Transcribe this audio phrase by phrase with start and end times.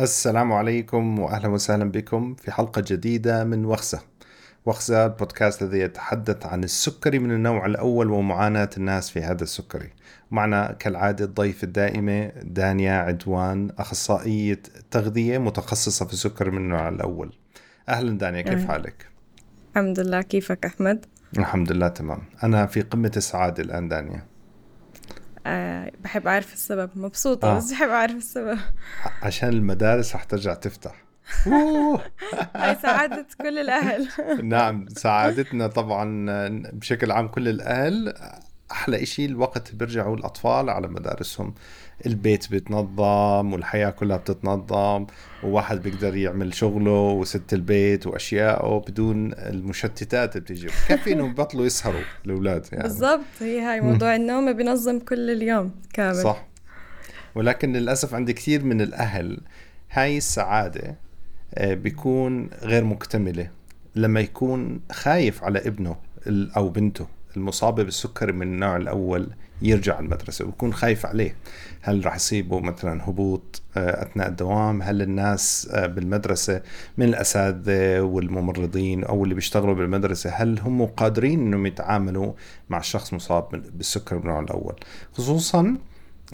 [0.00, 4.00] السلام عليكم واهلا وسهلا بكم في حلقة جديدة من وخزة.
[4.66, 9.90] وخزة البودكاست الذي يتحدث عن السكري من النوع الأول ومعاناة الناس في هذا السكري.
[10.30, 17.32] معنا كالعادة الضيف الدائمة دانيا عدوان أخصائية تغذية متخصصة في السكر من النوع الأول.
[17.88, 19.06] أهلا دانيا كيف حالك؟
[19.70, 21.06] الحمد لله كيفك أحمد؟
[21.38, 22.22] الحمد لله تمام.
[22.44, 24.31] أنا في قمة السعادة الآن دانيا.
[25.46, 26.90] أه بحب أعرف السبب.
[26.94, 27.56] مبسوطة آه.
[27.56, 28.58] بس بحب أعرف السبب.
[29.22, 30.94] عشان المدارس رح ترجع تفتح.
[32.56, 34.08] هاي سعادة كل الأهل.
[34.42, 36.26] نعم سعادتنا طبعا
[36.72, 38.14] بشكل عام كل الأهل.
[38.72, 41.54] أحلى إشي الوقت بيرجعوا الأطفال على مدارسهم.
[42.06, 45.06] البيت بيتنظم والحياة كلها بتتنظم
[45.42, 52.00] وواحد بيقدر يعمل شغله وست البيت وأشياءه بدون المشتتات اللي بتيجي كيف إنهم بطلوا يسهروا
[52.26, 52.82] الأولاد يعني.
[52.82, 56.22] بالضبط هي هاي موضوع النوم بينظم كل اليوم كامل.
[56.22, 56.46] صح.
[57.34, 59.40] ولكن للأسف عند كثير من الأهل
[59.90, 60.96] هاي السعادة
[61.54, 63.50] آه، بيكون غير مكتملة
[63.94, 65.96] لما يكون خايف على ابنه
[66.56, 67.06] أو بنته.
[67.36, 69.30] المصابة بالسكري من النوع الأول
[69.62, 71.36] يرجع المدرسة ويكون خايف عليه.
[71.80, 76.62] هل راح يصيبه مثلا هبوط آه، أثناء الدوام؟ هل الناس آه، بالمدرسة
[76.98, 82.32] من الأساتذة والممرضين أو اللي بيشتغلوا بالمدرسة هل هم قادرين أنهم يتعاملوا
[82.70, 84.74] مع شخص مصاب بالسكر من النوع الأول؟
[85.12, 85.76] خصوصا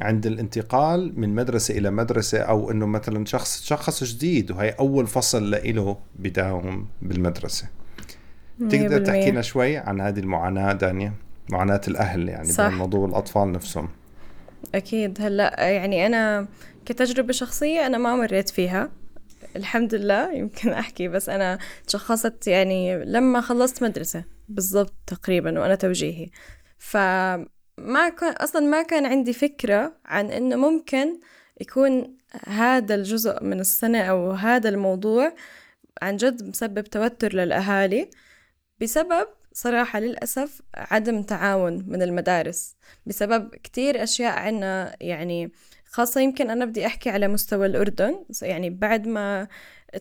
[0.01, 5.51] عند الانتقال من مدرسة إلى مدرسة أو أنه مثلا شخص شخص جديد وهي أول فصل
[5.51, 7.69] له بداوم بالمدرسة.
[8.71, 11.13] تقدر تحكي لنا شوي عن هذه المعاناة دانيا؟
[11.51, 12.69] معاناة الأهل يعني صح.
[12.69, 13.89] بموضوع الأطفال نفسهم.
[14.75, 15.21] أكيد.
[15.21, 16.49] هلأ يعني أنا
[16.87, 18.91] كتجربة شخصية أنا ما مريت فيها.
[19.57, 26.29] الحمد لله يمكن أحكي بس أنا تشخصت يعني لما خلصت مدرسة بالضبط تقريبا وأنا توجيهي.
[26.79, 31.21] فما كان أصلا ما كان عندي فكرة عن إنه ممكن
[31.61, 35.33] يكون هذا الجزء من السنة أو هذا الموضوع
[36.03, 38.11] عن جد مسبب توتر للأهالي.
[38.81, 45.53] بسبب صراحة للأسف عدم تعاون من المدارس بسبب كتير أشياء عنا يعني
[45.85, 49.49] خاصة يمكن أنا بدي أحكي على مستوى الأردن يعني بعد ما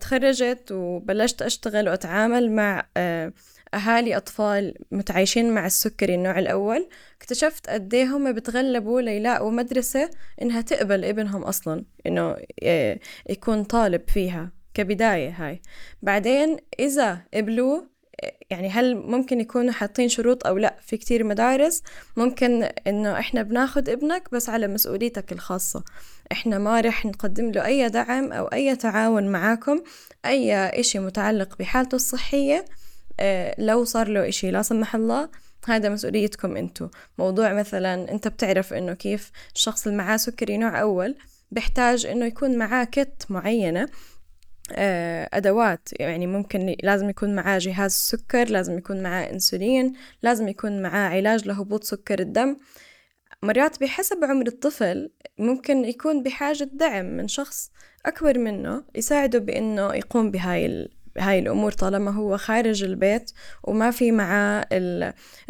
[0.01, 3.33] تخرجت وبلشت أشتغل وأتعامل مع آه،
[3.73, 10.09] أهالي أطفال متعايشين مع السكري النوع الأول اكتشفت قد إيه هم بتغلبوا ليلاقوا مدرسة
[10.41, 12.99] إنها تقبل ابنهم أصلا إنه آه،
[13.29, 15.61] يكون طالب فيها كبداية هاي.
[16.01, 17.96] بعدين إذا قبلوه
[18.49, 21.83] يعني هل ممكن يكونوا حاطين شروط أو لأ؟ في كتير مدارس
[22.17, 25.83] ممكن إنه إحنا بناخد ابنك بس على مسؤوليتك الخاصة.
[26.31, 29.81] إحنا ما رح نقدم له أي دعم أو أي تعاون معاكم
[30.25, 32.65] أي إشي متعلق بحالته الصحية
[33.19, 35.29] آه، لو صار له إشي لا سمح الله
[35.67, 36.87] هذا مسؤوليتكم أنتو.
[37.17, 41.15] موضوع مثلا أنت بتعرف إنه كيف الشخص اللي معاه سكري نوع أول
[41.51, 43.89] بيحتاج إنه يكون معاه كت معينة
[45.33, 45.89] أدوات.
[45.99, 51.47] يعني ممكن لازم يكون معاه جهاز سكر لازم يكون معاه أنسولين لازم يكون معاه علاج
[51.47, 52.57] لهبوط سكر الدم.
[53.43, 57.71] مرات بحسب عمر الطفل ممكن يكون بحاجة دعم من شخص
[58.05, 60.89] أكبر منه يساعده بأنه يقوم بهاي
[61.19, 63.31] هاي الأمور طالما هو خارج البيت
[63.63, 64.65] وما في معاه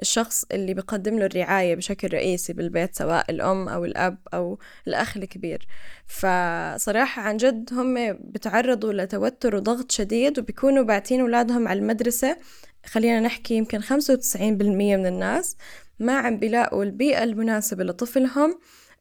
[0.01, 5.67] الشخص اللي بقدم له الرعاية بشكل رئيسي بالبيت سواء الأم أو الأب أو الأخ الكبير.
[6.07, 12.37] فصراحة عن جد هم بتعرضوا لتوتر وضغط شديد وبيكونوا باعتين أولادهم على المدرسة.
[12.85, 15.57] خلينا نحكي يمكن خمسة وتسعين بالمية من الناس
[15.99, 18.59] ما عم بيلاقوا البيئة المناسبة لطفلهم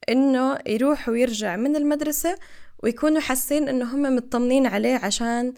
[0.09, 2.35] إنه يروح ويرجع من المدرسة
[2.83, 5.53] ويكونوا حاسين إنه هم مطمنين عليه عشان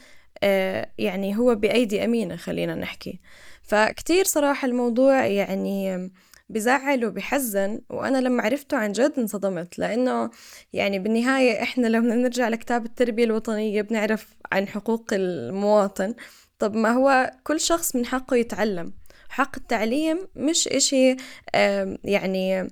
[0.98, 3.20] يعني هو بأيدي أمينة خلينا نحكي.
[3.62, 6.12] فكتير صراحة الموضوع يعني
[6.50, 9.80] بزعل وبحزن وأنا لما عرفته عن جد انصدمت.
[9.80, 10.30] لأنه
[10.74, 16.16] يعني بالنهاية إحنا لما نرجع لكتاب التربية الوطنية بنعرف عن حقوق المواطن.
[16.60, 18.94] طب ما هو كل شخص من حقه يتعلم.
[19.30, 21.16] حق التعليم مش إشي
[22.04, 22.68] يعني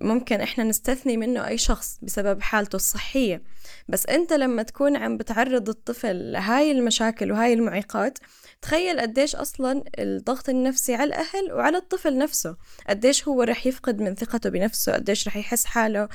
[0.00, 3.42] ممكن إحنا نستثني منه أي شخص بسبب حالته الصحية.
[3.88, 8.18] بس أنت لما تكون عم بتعرض الطفل لهاي المشاكل وهاي المعيقات
[8.62, 12.56] تخيل قديش أصلا الضغط النفسي على الأهل وعلى الطفل نفسه.
[12.88, 16.08] قديش هو رح يفقد من ثقته بنفسه قديش رح يحس حاله.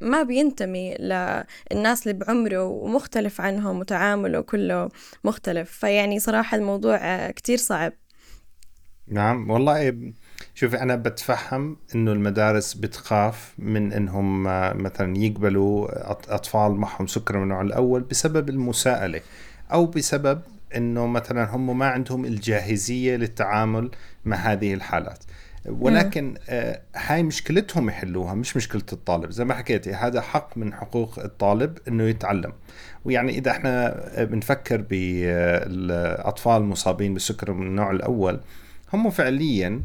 [0.00, 4.88] ما بينتمي للناس اللي بعمره ومختلف عنهم وتعامله كله
[5.24, 5.70] مختلف.
[5.70, 7.92] فيعني صراحة الموضوع كتير صعب.
[9.08, 10.12] نعم والله
[10.54, 14.42] شوفي أنا بتفهم إنه المدارس بتخاف من إنهم
[14.82, 19.20] مثلا يقبلوا أطفال معهم سكر من النوع الأول بسبب المساءلة
[19.72, 20.40] أو بسبب
[20.76, 23.90] إنه مثلا هم ما عندهم الجاهزية للتعامل
[24.24, 25.18] مع هذه الحالات.
[25.66, 29.30] ولكن آه هاي مشكلتهم يحلوها مش مشكلة الطالب.
[29.30, 32.52] زي ما حكيتي هذا حق من حقوق الطالب إنه يتعلم.
[33.04, 33.94] ويعني إذا إحنا
[34.24, 38.40] بنفكر بالاطفال المصابين بالسكر من النوع الأول
[38.92, 39.82] هم فعليا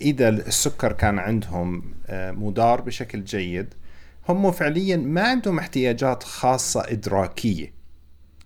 [0.00, 3.74] إذا السكر كان عندهم آه، مدار بشكل جيد
[4.28, 7.72] هم فعليا ما عندهم احتياجات خاصة إدراكية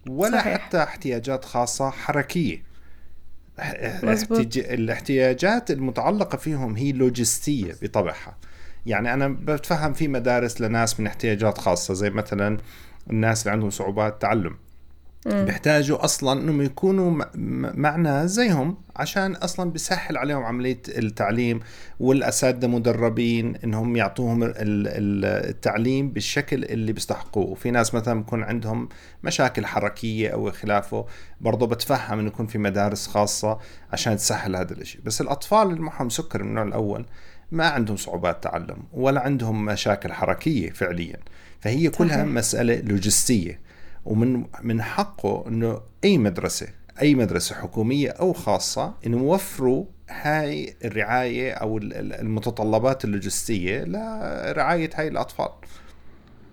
[0.08, 0.58] ولا صحيح.
[0.58, 2.62] حتى احتياجات خاصة حركية
[4.02, 4.56] مزبوط.
[4.56, 8.36] الاحتياجات المتعلقة فيهم هي لوجستية بطبعها
[8.86, 12.58] يعني أنا بتفهم في مدارس لناس من احتياجات خاصة زي مثلا
[13.10, 14.56] الناس اللي عندهم صعوبات تعلم.
[15.26, 17.24] بيحتاجوا أصلا إنهم يكونوا
[17.74, 21.60] معنا زيهم عشان أصلا بيسهل عليهم عملية التعليم
[22.00, 27.44] والأساتذة مدربين إنهم يعطوهم التعليم بالشكل اللي بيستحقوه.
[27.46, 28.88] وفي ناس مثلا بكون عندهم
[29.24, 31.06] مشاكل حركية أو خلافه
[31.40, 33.58] برضه بتفهم إنه يكون في مدارس خاصة
[33.92, 37.06] عشان تسهل هذا الشيء بس الأطفال اللي معهم سكر من النوع الأول
[37.52, 41.16] ما عندهم صعوبات تعلم ولا عندهم مشاكل حركية فعليا.
[41.60, 43.69] فهي كلها مسألة لوجستية.
[44.04, 46.66] ومن من حقه إنه أي مدرسة
[47.02, 55.48] أي مدرسة حكومية أو خاصة إنه يوفروا هاي الرعاية أو المتطلبات اللوجستية لرعاية هاي الأطفال.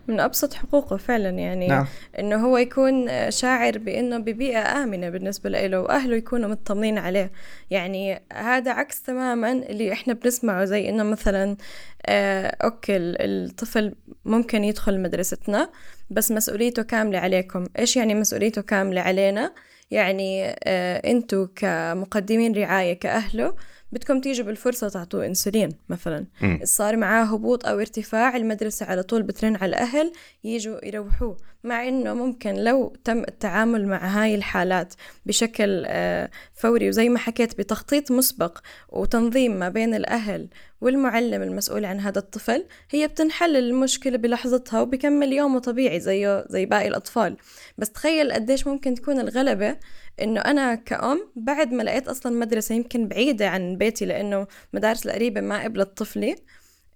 [0.07, 1.85] من أبسط حقوقه فعلا يعني نعم.
[2.19, 7.31] إنه هو يكون شاعر بإنه ببيئة آمنة بالنسبة له وأهله يكونوا مطمنين عليه.
[7.69, 11.57] يعني هذا عكس تماما اللي إحنا بنسمعه زي إنه مثلا
[12.05, 13.95] آه okay الطفل
[14.25, 15.69] ممكن يدخل مدرستنا
[16.09, 17.65] بس مسؤوليته كاملة عليكم.
[17.79, 19.53] إيش يعني مسؤوليته كاملة علينا؟
[19.91, 23.55] يعني آه أنتوا كمقدمين رعاية كأهله
[23.91, 26.59] بدكم تيجوا بالفرصة تعطوه إنسولين مثلا م.
[26.63, 30.11] صار معاه هبوط أو ارتفاع المدرسة على طول بترن على الأهل
[30.43, 34.93] يجوا يروحوه مع إنه ممكن لو تم التعامل مع هاي الحالات
[35.25, 38.57] بشكل آه، فوري وزي ما حكيت بتخطيط مسبق
[38.89, 40.47] وتنظيم ما بين الأهل
[40.81, 46.87] والمعلم المسؤول عن هذا الطفل هي بتنحل المشكلة بلحظتها وبكمل يومه طبيعي زيه زي باقي
[46.87, 47.37] الأطفال.
[47.77, 49.77] بس تخيل قديش ممكن تكون الغلبة
[50.21, 55.41] إنه أنا كأم بعد ما لقيت أصلا مدرسة يمكن بعيدة عن بيتي لأنه مدارس القريبة
[55.41, 56.35] ما قبلت طفلي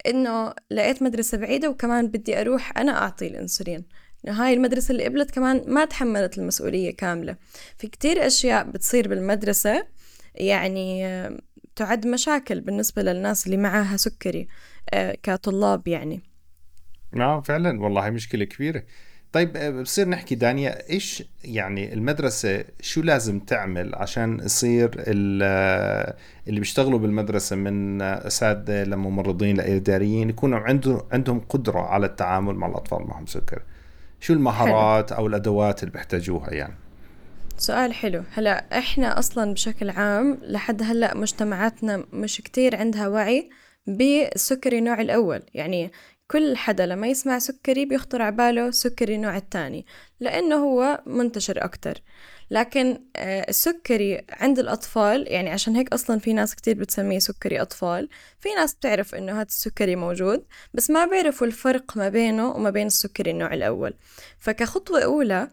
[0.07, 3.85] إنه لقيت مدرسة بعيدة وكمان بدي أروح أنا أعطي الأنسولين.
[4.27, 7.35] هاي المدرسة اللي قبلت كمان ما تحملت المسؤولية كاملة.
[7.77, 9.87] في كتير أشياء بتصير بالمدرسة
[10.35, 11.03] يعني
[11.75, 14.47] تعد مشاكل بالنسبة للناس اللي معاها سكري
[14.93, 16.21] آه، كطلاب يعني.
[17.13, 18.83] نعم فعلا والله مشكلة كبيرة.
[19.31, 26.99] طيب آه، بصير نحكي دانيا إيش يعني المدرسة شو لازم تعمل عشان يصير اللي بيشتغلوا
[26.99, 33.61] بالمدرسة من أساتذة لممرضين لإداريين يكونوا عنده عندهم قدرة على التعامل مع الأطفال معهم سكر؟
[34.19, 36.75] شو المهارات أو الأدوات اللي بيحتاجوها يعني؟
[37.61, 38.23] سؤال حلو.
[38.33, 43.49] هلا إحنا أصلا بشكل عام لحد هلأ مجتمعاتنا مش كتير عندها وعي
[43.87, 45.41] بالسكري النوع الأول.
[45.53, 45.91] يعني
[46.27, 49.85] كل حدا لما يسمع سكري بيخطر عباله سكري النوع الثاني
[50.19, 52.01] لأنه هو منتشر أكتر.
[52.51, 58.09] لكن آه، السكري عند الأطفال يعني عشان هيك أصلا في ناس كتير بتسميه سكري أطفال.
[58.39, 62.87] في ناس بتعرف إنه هذا السكري موجود بس ما بيعرفوا الفرق ما بينه وما بين
[62.87, 63.93] السكري النوع الأول.
[64.39, 65.49] فكخطوة أولى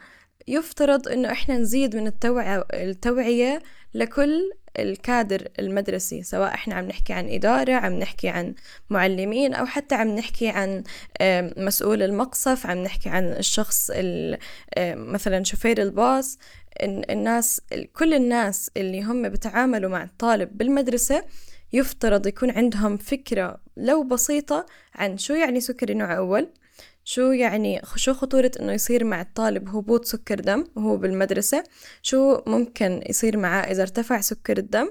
[0.48, 3.62] يفترض إنه إحنا نزيد من التوعية, التوعية
[3.94, 8.54] لكل الكادر المدرسي سواء إحنا عم نحكي عن إدارة عم نحكي عن
[8.90, 10.82] معلمين أو حتى عم نحكي عن
[11.56, 13.90] مسؤول المقصف عم نحكي عن الشخص
[14.78, 16.38] مثلا شوفير الباص.
[16.82, 17.60] الناس
[17.96, 21.24] كل الناس اللي هم بتعاملوا مع الطالب بالمدرسة
[21.72, 26.48] يفترض يكون عندهم فكرة لو بسيطة عن شو يعني سكري نوع أول.
[27.08, 31.64] شو يعني شو خطورة إنه يصير مع الطالب هبوط سكر دم وهو بالمدرسة؟
[32.02, 34.90] شو ممكن يصير معاه إذا ارتفع سكر الدم؟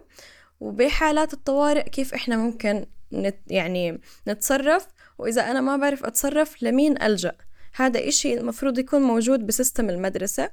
[0.59, 7.35] وبحالات الطوارئ كيف إحنا ممكن نت يعني نتصرف؟ وإذا أنا ما بعرف أتصرف لمين ألجأ؟
[7.75, 10.49] هذا إشي المفروض يكون موجود ب system المدرسة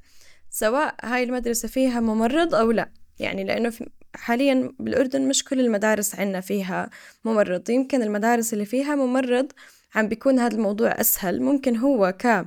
[0.50, 2.90] سواء هاي المدرسة فيها ممرض أو لا.
[3.18, 3.72] يعني لأنه
[4.14, 6.90] حاليا بالأردن مش كل المدارس عنا فيها
[7.24, 7.70] ممرض.
[7.70, 9.52] يمكن المدارس اللي فيها ممرض
[9.94, 11.42] عم بيكون هذا الموضوع أسهل.
[11.42, 12.46] ممكن هو ك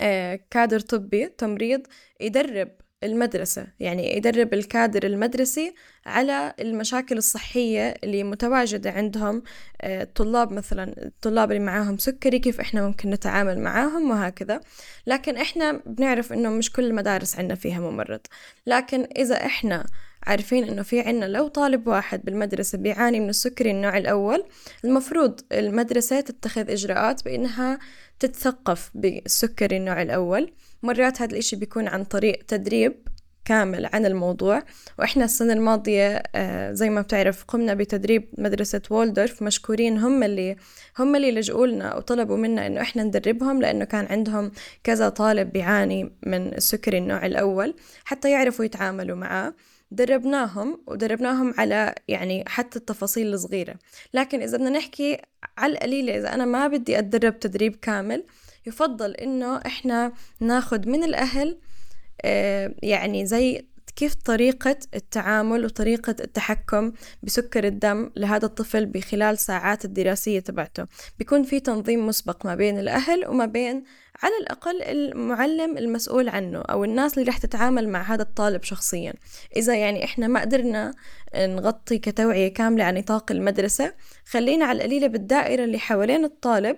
[0.00, 1.80] آه، كادر طبي تمريض
[2.20, 2.68] يدرب
[3.04, 3.66] المدرسة.
[3.80, 5.74] يعني يدرب الكادر المدرسي
[6.06, 9.42] على المشاكل الصحية اللي متواجدة عندهم
[9.84, 14.60] الطلاب آه، مثلا الطلاب اللي معاهم سكري كيف إحنا ممكن نتعامل معاهم وهكذا.
[15.06, 18.20] لكن إحنا بنعرف إنه مش كل المدارس عندنا فيها ممرض.
[18.66, 19.86] لكن إذا إحنا
[20.26, 24.44] عارفين إنه في عنا لو طالب واحد بالمدرسة بيعاني من السكري النوع الأول
[24.84, 27.78] المفروض المدرسة تتخذ إجراءات بإنها
[28.20, 30.52] تتثقف بالسكري النوع الأول.
[30.82, 33.08] مرات هذا الإشي بيكون عن طريق تدريب
[33.44, 34.62] كامل عن الموضوع
[34.98, 40.56] وإحنا السنة الماضية آه، زي ما بتعرف قمنا بتدريب مدرسة وولدورف مشكورين هم اللي
[40.98, 44.52] هم اللي لجؤوا لنا أو طلبوا منا إنه إحنا ندربهم لأنه كان عندهم
[44.84, 49.54] كذا طالب بيعاني من السكري النوع الأول حتى يعرفوا يتعاملوا معاه.
[49.90, 53.74] دربناهم ودربناهم على يعني حتى التفاصيل الصغيرة.
[54.14, 55.18] لكن إذا بدنا نحكي
[55.58, 58.24] على القليلة إذا أنا ما بدي أتدرب تدريب كامل
[58.66, 61.58] يفضل إنه إحنا ناخد من الأهل
[62.22, 63.66] آه، يعني زي
[63.96, 70.86] كيف طريقة التعامل وطريقة التحكم بسكر الدم لهذا الطفل بخلال ساعات الدراسية تبعته؟
[71.18, 73.84] بيكون في تنظيم مسبق ما بين الأهل وما بين
[74.22, 79.14] على الأقل المعلم المسؤول عنه أو الناس اللي رح تتعامل مع هذا الطالب شخصيا.
[79.56, 80.94] إذا يعني إحنا ما قدرنا
[81.36, 83.94] نغطي كتوعية كاملة عن نطاق المدرسة
[84.26, 86.76] خلينا على القليلة بالدائرة اللي حوالين الطالب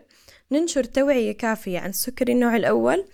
[0.53, 3.05] ننشر توعية كافية عن السكري النوع الأول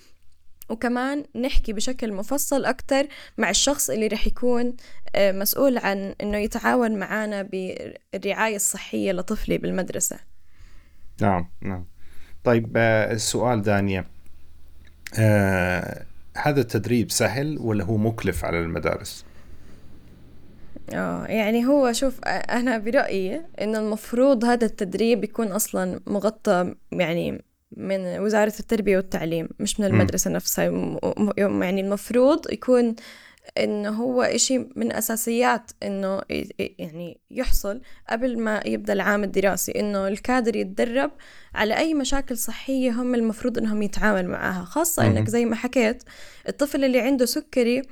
[0.69, 3.07] وكمان نحكي بشكل مفصل أكتر
[3.39, 4.77] مع الشخص اللي رح يكون
[5.15, 10.19] آه، مسؤول عن إنه يتعاون معنا بالرعاية الصحية لطفلي بالمدرسة.
[11.21, 11.85] نعم نعم.
[12.45, 14.05] طيب آه، السؤال دانيا
[15.19, 16.05] آه
[16.37, 19.25] هذا التدريب سهل ولا هو مكلف على المدارس؟
[20.93, 27.43] آه يعني هو شوف أنا برأيي إنه المفروض هذا التدريب يكون أصلا مغطى يعني
[27.77, 30.99] من وزارة التربية والتعليم مش من المدرسة نفسها.
[31.37, 32.95] يعني المفروض يكون
[33.59, 36.23] إنه هو إشي من أساسيات إنه
[36.79, 41.11] يعني يحصل قبل ما يبدأ العام الدراسي إنه الكادر يتدرب
[41.55, 44.65] على أي مشاكل صحية هم المفروض إنهم يتعامل معاها.
[44.65, 46.03] خاصة إنك زي ما حكيت
[46.49, 47.83] الطفل اللي عنده سكري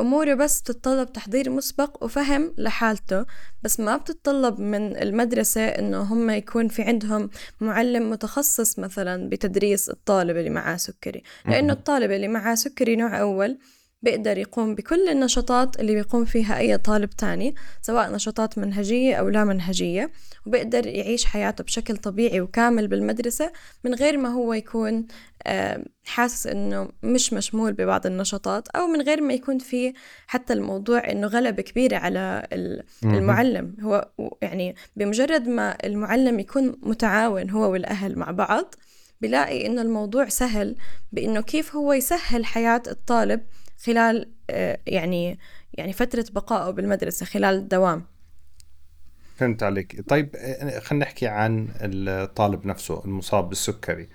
[0.00, 3.24] أموره بس بتتطلب تحضير مسبق وفهم لحالته
[3.62, 10.36] بس ما بتتطلب من المدرسة إنه هم يكون في عندهم معلم متخصص مثلا بتدريس الطالب
[10.36, 11.22] اللي معاه سكري.
[11.46, 13.58] لأنه الطالب اللي معاه سكري نوع أول
[14.04, 19.44] بيقدر يقوم بكل النشاطات اللي بيقوم فيها أي طالب تاني سواء نشاطات منهجية أو لا
[19.44, 20.10] منهجية
[20.46, 23.52] وبيقدر يعيش حياته بشكل طبيعي وكامل بالمدرسة
[23.84, 25.06] من غير ما هو يكون
[26.04, 29.92] حاسس إنه مش مشمول ببعض النشاطات أو من غير ما يكون في
[30.26, 32.46] حتى الموضوع إنه غلبة كبيرة على
[33.04, 33.76] المعلم.
[33.82, 34.08] هو
[34.42, 38.74] يعني بمجرد ما المعلم يكون متعاون هو والأهل مع بعض
[39.20, 40.76] بلاقي إنه الموضوع سهل
[41.12, 43.40] بإنه كيف هو يسهل حياة الطالب
[43.84, 45.38] خلال آه، يعني
[45.74, 48.04] يعني فترة بقائه بالمدرسة خلال الدوام.
[49.36, 50.08] فهمت عليك.
[50.08, 50.36] طيب
[50.82, 54.08] خلينا نحكي عن الطالب نفسه المصاب بالسكري.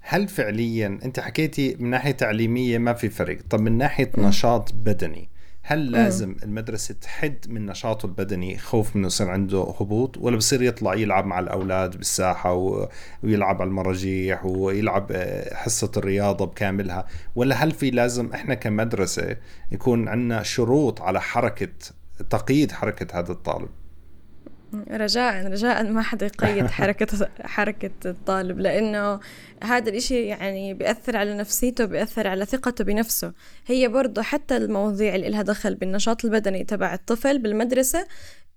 [0.00, 3.38] هل فعليا أنت حكيتي من ناحية تعليمية ما في فرق.
[3.50, 5.28] طب من ناحية نشاط بدني
[5.70, 10.94] هل لازم المدرسة تحد من نشاطه البدني خوف منه يصير عنده هبوط ولا بصير يطلع
[10.94, 12.52] يلعب مع الأولاد بالساحة
[13.22, 19.36] ويلعب على المراجيح ويلعب آه، حصة الرياضة بكاملها؟ ولا هل في لازم إحنا كمدرسة
[19.72, 21.72] يكون عندنا شروط على حركة
[22.30, 23.68] تقييد حركة هذا الطالب؟
[24.90, 29.20] رجاء رجاء ما حدا يقيد حركة حركة الطالب لأنه
[29.62, 33.32] هذا الإشي يعني بيأثر على نفسيته بيأثر على ثقته بنفسه.
[33.66, 38.06] هي برضه حتى المواضيع اللي لها دخل بالنشاط البدني تبع الطفل بالمدرسة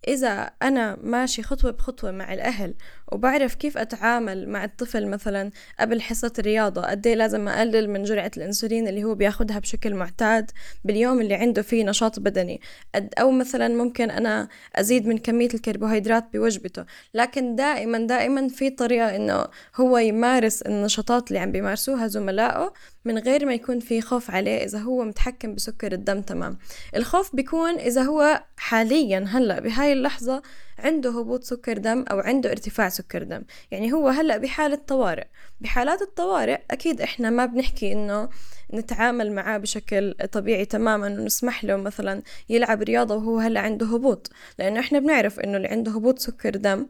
[0.08, 2.74] إذا أنا ماشي خطوة بخطوة مع الأهل
[3.14, 6.82] وبعرف كيف أتعامل مع الطفل مثلا قبل حصة الرياضة.
[6.82, 10.52] قد إيه لازم أقلل من جرعة الأنسولين اللي هو بياخدها بشكل معتاد
[10.86, 12.62] باليوم اللي عنده فيه نشاط بدني.
[12.96, 16.86] أو مثلا ممكن أنا أزيد من كمية الكربوهيدرات بوجبته.
[17.14, 22.74] لكن دائما دائما في طريقة إنه هو يمارس النشاطات اللي عم بيمارسوها زملائه
[23.06, 26.58] من غير ما يكون في خوف عليه إذا هو متحكم بسكر الدم تمام.
[26.96, 30.42] الخوف بيكون إذا هو حاليا هلأ بهاي اللحظة
[30.80, 33.44] عنده هبوط سكر دم أو عنده ارتفاع سكر دم.
[33.72, 35.28] يعني هو هلأ بحالة طوارئ.
[35.62, 38.30] بحالات الطوارئ أكيد إحنا ما بنحكي إنه
[38.74, 44.32] نتعامل معاه بشكل طبيعي تماما ونسمح له مثلا يلعب رياضة وهو هلا عنده هبوط.
[44.60, 46.88] لأنه إحنا بنعرف إنه اللي عنده هبوط سكر دم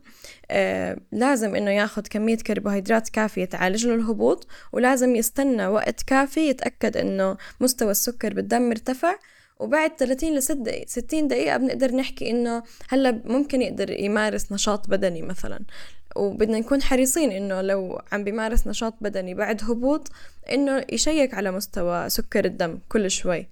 [0.52, 6.98] آه لازم إنه ياخد كمية كربوهيدرات كافية تعالج له الهبوط ولازم يستنى وقت كافي يتأكد
[6.98, 9.16] إنه مستوى السكر بالدم مرتفع
[9.60, 10.44] وبعد 30 ل
[10.88, 15.60] 60 دقيقة بنقدر نحكي إنه هلا ممكن يقدر يمارس نشاط بدني مثلا.
[16.16, 20.12] وبدنا نكون حريصين إنه لو عم بيمارس نشاط بدني بعد هبوط
[20.52, 23.48] إنه يشيك على مستوى سكر الدم كل شوي.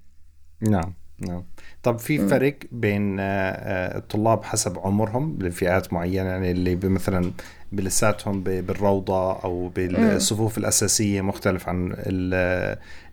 [0.62, 0.94] نعم
[1.28, 1.44] نعم.
[1.84, 7.32] طب في فرق بين آه، آه، الطلاب حسب عمرهم لفئات معينة يعني اللي مثلا
[7.72, 11.96] بلساتهم بالروضة أو بالصفوف الأساسية مختلف عن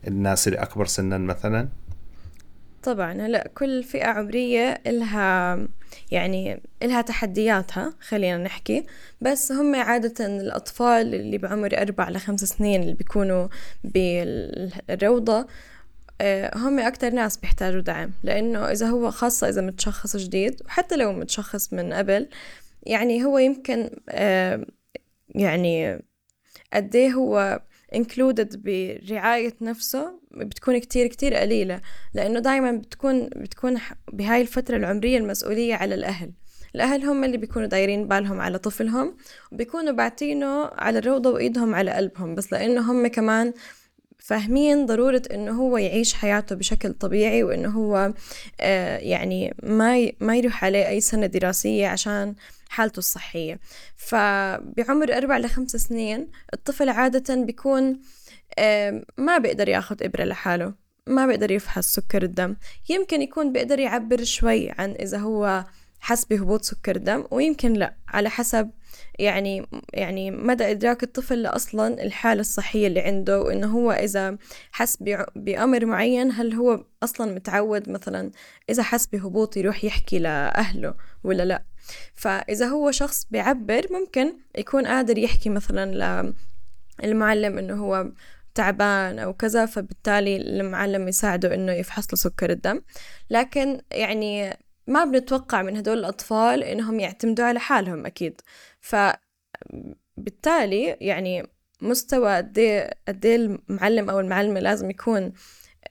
[0.07, 1.69] الناس اللي أكبر سنا مثلا؟
[2.83, 5.59] طبعا هلأ كل فئة عمرية إلها
[6.11, 8.85] يعني إلها تحدياتها خلينا نحكي.
[9.21, 13.47] بس هم عادة الأطفال اللي بعمر أربع لخمس سنين اللي بيكونوا
[13.83, 15.47] بالروضة
[16.21, 18.11] آه، هم أكتر ناس بيحتاجوا دعم.
[18.23, 22.29] لأنه إذا هو خاصة إذا متشخص جديد وحتى لو متشخص من قبل
[22.83, 24.65] يعني هو يمكن آه،
[25.29, 25.99] يعني
[26.73, 27.61] قديه هو
[27.95, 31.81] included برعاية نفسه بتكون كتير كتير قليلة
[32.13, 33.77] لأنه دايما بتكون بتكون
[34.13, 36.31] بهاي الفترة العمرية المسؤولية على الأهل.
[36.75, 39.15] الأهل هم اللي بيكونوا دايرين بالهم على طفلهم
[39.51, 43.53] وبيكونوا باعتينه على الروضة وإيدهم على قلبهم بس لأنه هم كمان
[44.29, 48.13] فاهمين ضرورة إنه هو يعيش حياته بشكل طبيعي وإنه هو
[48.61, 52.35] آه يعني ما ما يروح عليه أي سنة دراسية عشان
[52.69, 53.59] حالته الصحية.
[53.95, 57.99] فبعمر أربع لخمس سنين الطفل عادة بيكون
[58.59, 60.73] آه ما بيقدر ياخد إبرة لحاله
[61.07, 62.55] ما بيقدر يفحص سكر الدم.
[62.89, 65.65] يمكن يكون بيقدر يعبر شوي عن إذا هو
[65.99, 68.69] حس بهبوط سكر دم ويمكن لأ على حسب
[69.19, 74.37] يعني يعني مدى إدراك الطفل أصلا الحالة الصحية اللي عنده وإنه هو إذا
[74.71, 74.97] حس
[75.35, 78.31] بأمر معين هل هو أصلا متعود مثلا
[78.69, 81.63] إذا حس بهبوط يروح يحكي لأهله ولا لأ؟
[82.13, 86.33] فإذا هو شخص بيعبر ممكن يكون قادر يحكي مثلا
[87.03, 88.11] للمعلم إنه هو
[88.55, 92.81] تعبان أو كذا فبالتالي المعلم يساعده إنه يفحص له سكر الدم.
[93.29, 94.57] لكن يعني
[94.89, 98.41] ما بنتوقع من هدول الأطفال إنهم يعتمدوا على حالهم أكيد.
[100.17, 101.43] فبالتالي يعني
[101.81, 102.89] مستوى قد إيه،
[103.25, 105.33] إيه المعلم أو المعلمة لازم يكون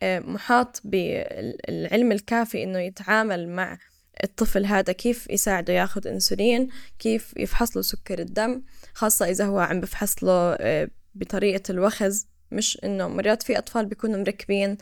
[0.02, 3.78] آه، محاط بالعلم الكافي إنه يتعامل مع
[4.25, 8.62] الطفل هذا كيف يساعده ياخد إنسولين كيف يفحص له سكر الدم
[8.95, 14.19] خاصة إذا هو عم بفحص له آه، بطريقة الوخز مش إنه مرات في أطفال بيكونوا
[14.19, 14.76] مركبين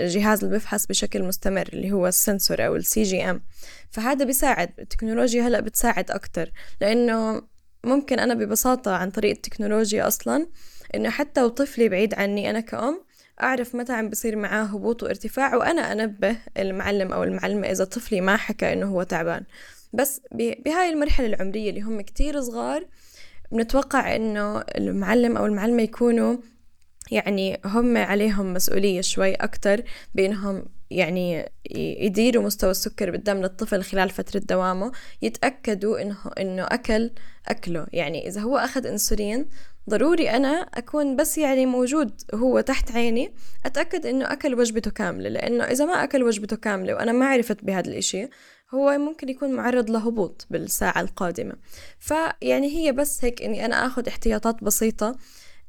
[0.00, 3.42] الجهاز اللي بيفحص بشكل مستمر اللي هو ال sensor أو ال CGM
[3.90, 6.52] فهذا بيساعد التكنولوجيا هلأ بتساعد أكتر.
[6.80, 7.42] لأنه
[7.84, 10.46] ممكن أنا ببساطة عن طريق التكنولوجيا أصلا
[10.94, 13.04] إنه حتى وطفلي بعيد عني أنا كأم
[13.42, 18.36] أعرف متى عم بصير معاه هبوط وارتفاع وأنا أنبه المعلم أو المعلمة إذا طفلي ما
[18.36, 19.44] حكى إنه هو تعبان.
[19.92, 22.86] بس بهاي المرحلة العمرية اللي هم كتير صغار
[23.52, 26.36] بنتوقع إنه المعلم أو المعلمة يكونوا
[27.10, 29.82] يعني هم عليهم مسؤولية شوي أكتر
[30.14, 37.10] بأنهم يعني يديروا مستوى السكر بالدم للطفل خلال فترة دوامه يتأكدوا إنه إنه أكل
[37.48, 37.86] أكله.
[37.92, 39.46] يعني إذا هو أخذ أنسولين
[39.90, 43.34] ضروري أنا أكون بس يعني موجود هو تحت عيني
[43.66, 45.28] أتأكد إنه أكل وجبته كاملة.
[45.28, 48.28] لأنه إذا ما أكل وجبته كاملة وأنا ما عرفت بهذا الإشي
[48.74, 51.52] هو ممكن يكون معرض لهبوط بالساعة القادمة.
[51.98, 55.16] فيعني هي بس هيك إني أنا أخذ احتياطات بسيطة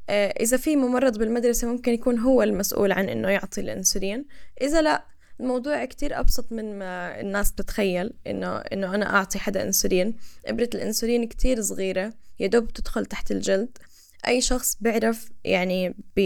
[0.10, 4.26] إذا في ممرض بالمدرسة ممكن يكون هو المسؤول عن إنه يعطي الأنسولين.
[4.62, 5.06] إذا لا
[5.40, 10.16] الموضوع كتير أبسط من ما الناس بتتخيل إنه إنه أنا أعطي حدا أنسولين.
[10.46, 13.78] إبرة الأنسولين كتير صغيرة يدوب تدخل تحت الجلد.
[14.28, 16.20] أي شخص بيعرف يعني ب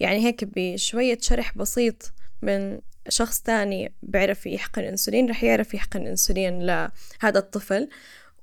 [0.00, 6.62] يعني هيك بشوية شرح بسيط من شخص تاني بيعرف يحقن أنسولين رح يعرف يحقن أنسولين
[6.62, 7.88] لهذا الطفل.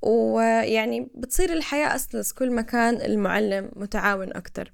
[0.01, 4.73] ويعني بتصير الحياة أسلس كل ما كان المعلم متعاون أكتر.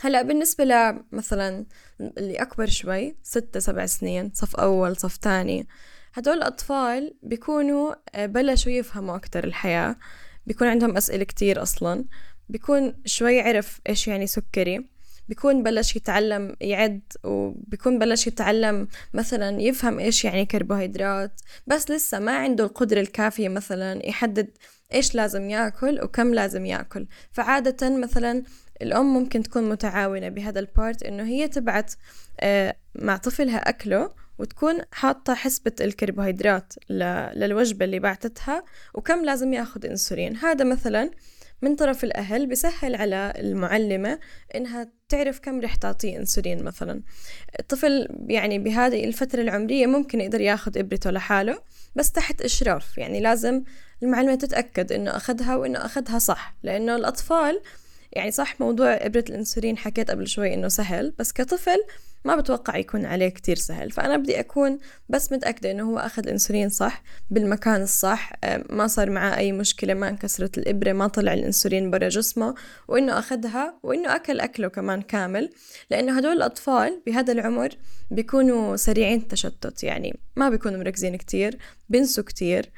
[0.00, 1.66] هلأ بالنسبة لمثلا
[2.00, 5.68] اللي أكبر شوي ستة سبع سنين صف أول صف تاني
[6.14, 9.96] هدول الأطفال بيكونوا آه، بلشوا يفهموا أكتر الحياة
[10.46, 12.04] بيكون عندهم أسئلة كتير أصلا
[12.48, 14.93] بيكون شوي عرف إيش يعني سكري.
[15.28, 22.36] بيكون بلش يتعلم يعد وبيكون بلش يتعلم مثلا يفهم إيش يعني كربوهيدرات بس لسه ما
[22.36, 24.50] عنده القدرة الكافية مثلا يحدد
[24.94, 27.06] إيش لازم يأكل وكم لازم يأكل.
[27.32, 28.42] فعادة مثلا
[28.82, 31.94] الأم ممكن تكون متعاونة بهذا ال part إنه هي تبعت
[32.40, 36.74] آه، مع طفلها أكله وتكون حاطة حسبة الكربوهيدرات
[37.34, 40.36] للوجبة اللي بعتتها وكم لازم ياخد إنسولين.
[40.36, 41.10] هذا مثلا
[41.64, 44.18] من طرف الأهل بسهل على المعلمة
[44.54, 47.02] إنها تعرف كم رح تعطيه إنسولين مثلا.
[47.60, 51.58] الطفل يعني بهذه الفترة العمرية ممكن يقدر ياخد إبرته لحاله
[51.96, 52.98] بس تحت إشراف.
[52.98, 53.62] يعني لازم
[54.02, 57.60] المعلمة تتأكد إنه أخذها وإنه أخذها صح لأنه الأطفال
[58.12, 61.78] يعني صح موضوع إبرة الأنسولين حكيت قبل شوي إنه سهل بس كطفل
[62.24, 63.90] ما بتوقع يكون عليه كتير سهل.
[63.90, 68.32] فأنا بدي أكون بس متأكدة إنه هو أخذ الأنسولين صح بالمكان الصح.
[68.44, 72.54] آه، ما صار معاه أي مشكلة ما انكسرت الإبرة ما طلع الأنسولين برا جسمه.
[72.88, 75.50] وإنه أخذها وإنه أكل أكله كمان كامل.
[75.90, 77.68] لأنه هدول الأطفال بهذا العمر
[78.10, 81.58] بيكونوا سريعين التشتت يعني ما بيكونوا مركزين كتير
[81.88, 82.70] بنسوا كتير.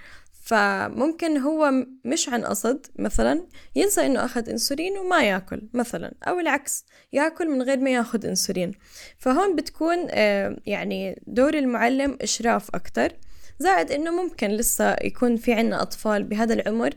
[0.46, 1.72] فممكن هو
[2.04, 7.62] مش عن قصد مثلا ينسى إنه أخذ إنسولين وما يأكل مثلا أو العكس يأكل من
[7.62, 8.72] غير ما يأخذ إنسولين.
[9.18, 13.12] فهون بتكون آه، يعني دور المعلم إشراف أكتر
[13.58, 16.94] زائد إنه ممكن لسه يكون في عنا أطفال بهذا العمر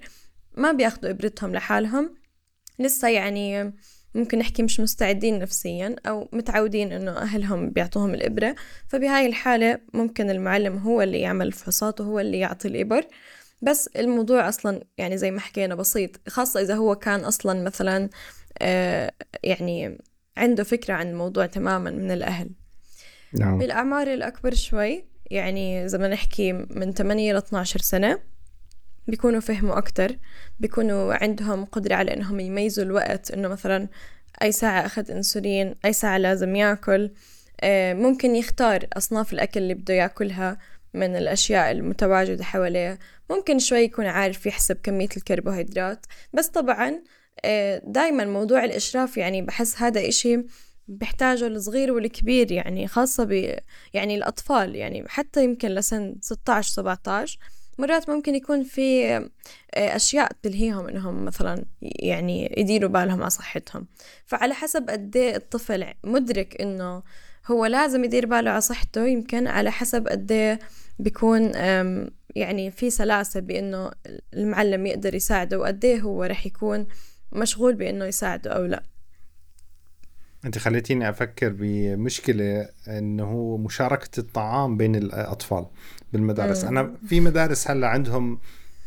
[0.57, 2.15] ما بيأخذوا إبرتهم لحالهم.
[2.79, 3.73] لسه يعني
[4.15, 8.55] ممكن نحكي مش مستعدين نفسيا أو متعودين إنه أهلهم بيعطوهم الإبرة.
[8.87, 13.05] فبهاي الحالة ممكن المعلم هو اللي يعمل الفحوصات وهو اللي يعطي الإبر.
[13.61, 18.09] بس الموضوع أصلا يعني زي ما حكينا بسيط خاصة إذا هو كان أصلا مثلا
[18.61, 19.11] آه
[19.43, 19.97] يعني
[20.37, 22.49] عنده فكرة عن الموضوع تماما من الأهل
[23.33, 23.57] نعم.
[23.57, 28.19] بالأعمار الأكبر شوي يعني إذا بدنا نحكي من 8 ل 12 سنة
[29.07, 30.17] بيكونوا فهموا أكتر
[30.59, 33.87] بيكونوا عندهم قدرة على إنهم يميزوا الوقت إنه مثلا
[34.41, 37.11] أي ساعة أخذ أنسولين أي ساعة لازم يأكل
[37.61, 40.57] آه، ممكن يختار أصناف الأكل اللي بده يأكلها
[40.93, 46.05] من الأشياء المتواجدة حواليه ممكن شوي يكون عارف يحسب كمية الكربوهيدرات.
[46.33, 47.01] بس طبعا
[47.45, 50.43] آه، دايما موضوع الإشراف يعني بحس هذا إشي
[50.87, 53.55] بيحتاجه الصغير والكبير يعني خاصة ب
[53.93, 57.39] يعني الأطفال يعني حتى يمكن لسن 16 17
[57.77, 59.29] مرات ممكن يكون في آه،
[59.75, 63.87] أشياء تلهيهم إنهم مثلا يعني يديروا بالهم على صحتهم.
[64.25, 67.03] فعلى حسب قد إيه الطفل مدرك إنه
[67.47, 70.59] هو لازم يدير باله على صحته يمكن على حسب قد إيه
[70.99, 71.51] بيكون
[72.35, 73.91] يعني في سلاسة بإنه
[74.33, 76.87] المعلم يقدر يساعده وقد إيه هو رح يكون
[77.31, 78.83] مشغول بإنه يساعده أو لأ.
[80.45, 85.65] أنت خليتيني أفكر بمشكلة إنه مشاركة الطعام بين الأطفال
[86.13, 86.63] بالمدارس.
[86.63, 88.39] أنا في مدارس هلأ عندهم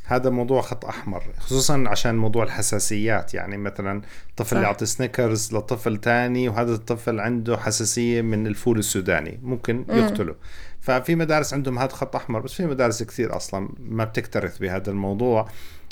[0.05, 3.35] هذا موضوع خط أحمر خصوصا عشان موضوع الحساسيات.
[3.35, 4.03] يعني مثلا
[4.37, 4.63] طفل صح.
[4.63, 10.35] يعطي سنيكرز لطفل تاني وهذا الطفل عنده حساسية من الفول السوداني ممكن يقتله.
[10.83, 15.49] ففي مدارس عندهم هذا خط أحمر بس في مدارس كثير أصلا ما بتكترث بهذا الموضوع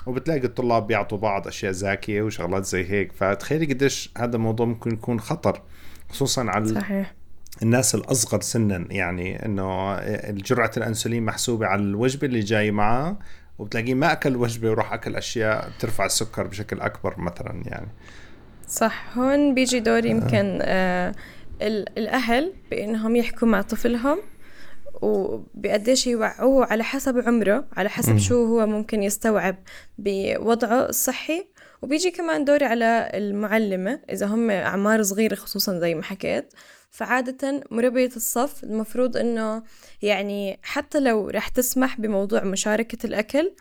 [0.06, 3.12] وبتلاقي الطلاب بيعطوا بعض أشياء زاكية وشغلات زي هيك.
[3.12, 5.62] فتخيلي قديش هذا الموضوع ممكن يكون خطر
[6.08, 7.14] خصوصا على صحيح.
[7.62, 8.86] الناس الأصغر سنا.
[8.90, 10.00] يعني إنه
[10.30, 13.18] جرعة الأنسولين محسوبة على الوجبة اللي جاي معاه
[13.58, 17.88] وبتلاقيه ما أكل وجبة وراح أكل أشياء ترفع السكر بشكل أكبر مثلا يعني.
[18.68, 21.14] صح هون بيجي دور يمكن آه
[21.98, 24.18] الأهل بإنهم يحكوا مع طفلهم.
[25.02, 29.56] وبقديش يوعوه على حسب عمره على حسب شو هو ممكن يستوعب
[29.98, 31.46] بوضعه الصحي.
[31.82, 36.54] وبيجي كمان دوري على المعلمة إذا هم أعمار صغيرة خصوصا زي ما حكيت.
[36.90, 39.62] فعادة مربية الصف المفروض إنه
[40.02, 43.52] يعني حتى لو رح تسمح بموضوع مشاركة الأكل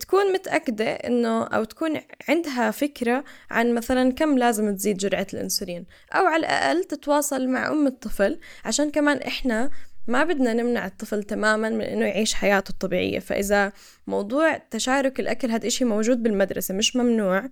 [0.00, 5.86] تكون متأكدة إنه أو تكون عندها فكرة عن مثلا كم لازم تزيد جرعة الأنسولين.
[6.12, 9.70] أو على الأقل تتواصل مع أم الطفل عشان كمان إحنا
[10.10, 13.18] ما بدنا نمنع الطفل تماما من إنه يعيش حياته الطبيعية.
[13.18, 13.72] فإذا
[14.06, 17.48] موضوع تشارك الأكل هذا إشي موجود بالمدرسة مش ممنوع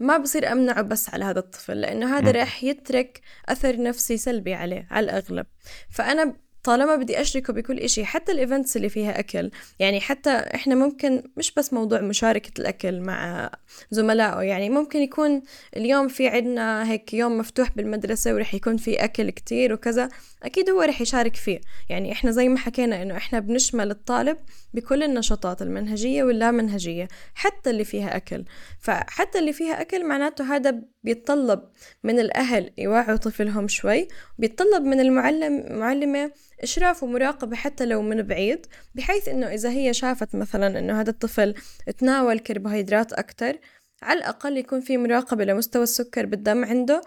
[0.00, 4.86] ما بصير أمنعه بس على هذا الطفل لأنه هذا رح يترك أثر نفسي سلبي عليه
[4.90, 5.46] على الأغلب.
[5.90, 11.22] فأنا طالما بدي أشركه بكل إشي حتى الإيفنتس اللي فيها أكل يعني حتى إحنا ممكن
[11.36, 13.50] مش بس موضوع مشاركة الأكل مع
[13.90, 15.42] زملائه يعني ممكن يكون
[15.76, 20.08] اليوم في عنا هيك يوم مفتوح بالمدرسة ورح يكون في أكل كتير وكذا.
[20.42, 21.60] أكيد هو رح يشارك فيه.
[21.88, 24.36] يعني إحنا زي ما حكينا إنه إحنا بنشمل الطالب
[24.74, 28.44] بكل النشاطات المنهجية واللا منهجية حتى اللي فيها أكل.
[28.80, 31.62] فحتى اللي فيها أكل معناته هذا بيتطلب
[32.04, 38.66] من الأهل يوعوا طفلهم شوي بيتطلب من المعلم معلمة إشراف ومراقبة حتى لو من بعيد
[38.94, 41.54] بحيث إنه إذا هي شافت مثلا إنه هذا الطفل
[41.98, 43.58] تناول كربوهيدرات أكتر
[44.02, 47.02] على الأقل يكون في مراقبة لمستوى السكر بالدم عنده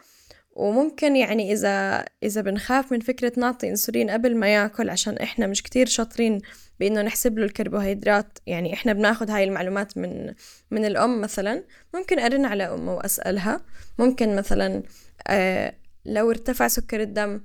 [0.55, 5.63] وممكن يعني إذا إذا بنخاف من فكرة نعطي أنسولين قبل ما يأكل عشان إحنا مش
[5.63, 6.41] كتير شاطرين
[6.79, 8.39] بإنه نحسب له الكربوهيدرات.
[8.47, 10.33] يعني إحنا بناخد هاي المعلومات من
[10.71, 11.63] من الأم مثلا
[11.93, 13.61] ممكن أرن على أمه وأسألها.
[13.99, 14.83] ممكن مثلا
[15.27, 15.73] آه
[16.05, 17.41] لو ارتفع سكر الدم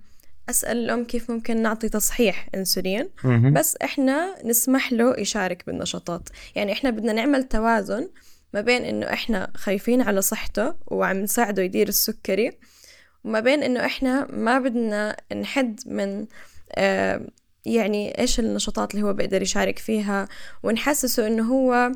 [0.50, 3.08] أسأل الأم كيف ممكن نعطي تصحيح أنسولين.
[3.52, 6.28] بس إحنا نسمح له يشارك بالنشاطات.
[6.54, 8.08] يعني إحنا بدنا نعمل توازن
[8.54, 12.50] ما بين إنه إحنا خايفين على صحته وعم نساعده يدير السكري
[13.24, 16.26] وما بين إنه إحنا ما بدنا نحد من
[16.74, 17.26] آه
[17.66, 20.28] يعني إيش النشاطات اللي هو بيقدر يشارك فيها
[20.62, 21.92] ونحسسه إنه هو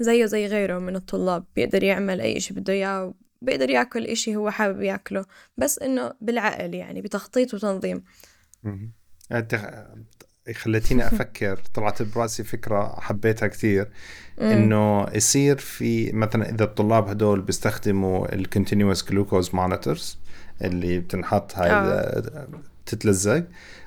[0.00, 4.50] زيه زي غيره من الطلاب بيقدر يعمل أي إشي بده إياه بيقدر ياكل إشي هو
[4.50, 5.24] حابب ياكله
[5.56, 8.04] بس إنه بالعقل يعني بتخطيط وتنظيم.
[9.32, 9.84] انت
[10.54, 13.90] خلتيني أفكر طلعت براسي فكرة حبيتها كثير
[14.40, 20.18] إنه يصير في مثلا إذا الطلاب هدول بيستخدموا ال continuous glucose monitors
[20.62, 22.46] اللي بتنحط هاي آه.
[22.86, 23.44] تتلزق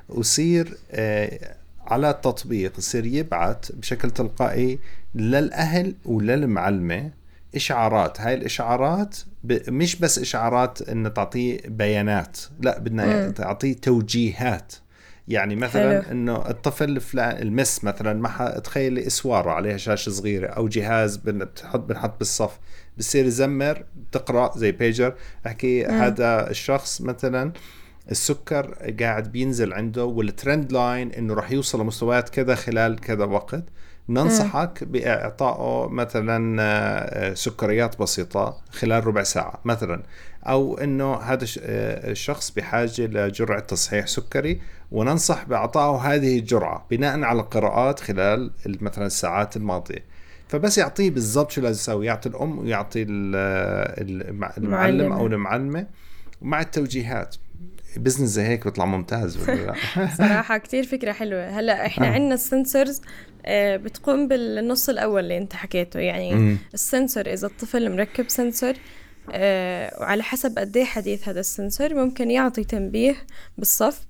[0.10, 1.56] ويصير آه
[1.88, 4.80] على التطبيق يصير يبعث بشكل تلقائي
[5.16, 7.12] للأهل وللمعلمة
[7.56, 9.18] إشعارات هاي الإشعارات
[9.68, 14.74] مش بس إشعارات إنه تعطيه بيانات لا بدنا تعطيه توجيهات
[15.28, 16.12] يعني مثلا حلو.
[16.12, 22.18] إنه الطفل فلان المس مثلا ما تخيلي إسوارة عليها شاشة صغيرة أو جهاز بنحط بنحط
[22.20, 22.60] بالصف
[22.98, 25.16] بصير يزمر تقرأ زي بيجر.
[25.48, 27.54] أحكي هذا الشخص مثلا
[28.12, 33.64] السكر قاعد بينزل عنده وال trend line إنه راح يوصل لمستويات كذا خلال كذا وقت.
[34.10, 40.04] ننصحك بإعطائه مثلا آه، سكريات بسيطة خلال ربع ساعة مثلا.
[40.44, 44.62] أو إنه هذا آه، الشخص بحاجة لجرعة تصحيح سكري.
[44.92, 50.15] وننصح بإعطائه هذه الجرعة بناء على القراءات خلال مثلا الساعات الماضية.
[50.48, 53.06] فبس يعطيه بالضبط شو لازم يسوي يعطي الأم ويعطي
[54.58, 55.88] المعلم أو المعلمة
[56.42, 57.36] مع التوجيهات.
[57.98, 59.76] business زي هيك بيطلع ممتاز ولا لا؟
[60.18, 61.50] صراحة كتير فكرة حلوة.
[61.50, 62.12] هلأ إحنا آه.
[62.12, 63.02] عندنا ال sensors
[63.46, 66.00] آه، بتقوم بالنص الأول اللي أنت حكيته.
[66.00, 68.74] يعني ال sensor إذا الطفل مركب sensor
[69.32, 73.16] آه، وعلى حسب قد إيه حديث هذا ال sensor ممكن يعطي تنبيه
[73.58, 74.06] بالصف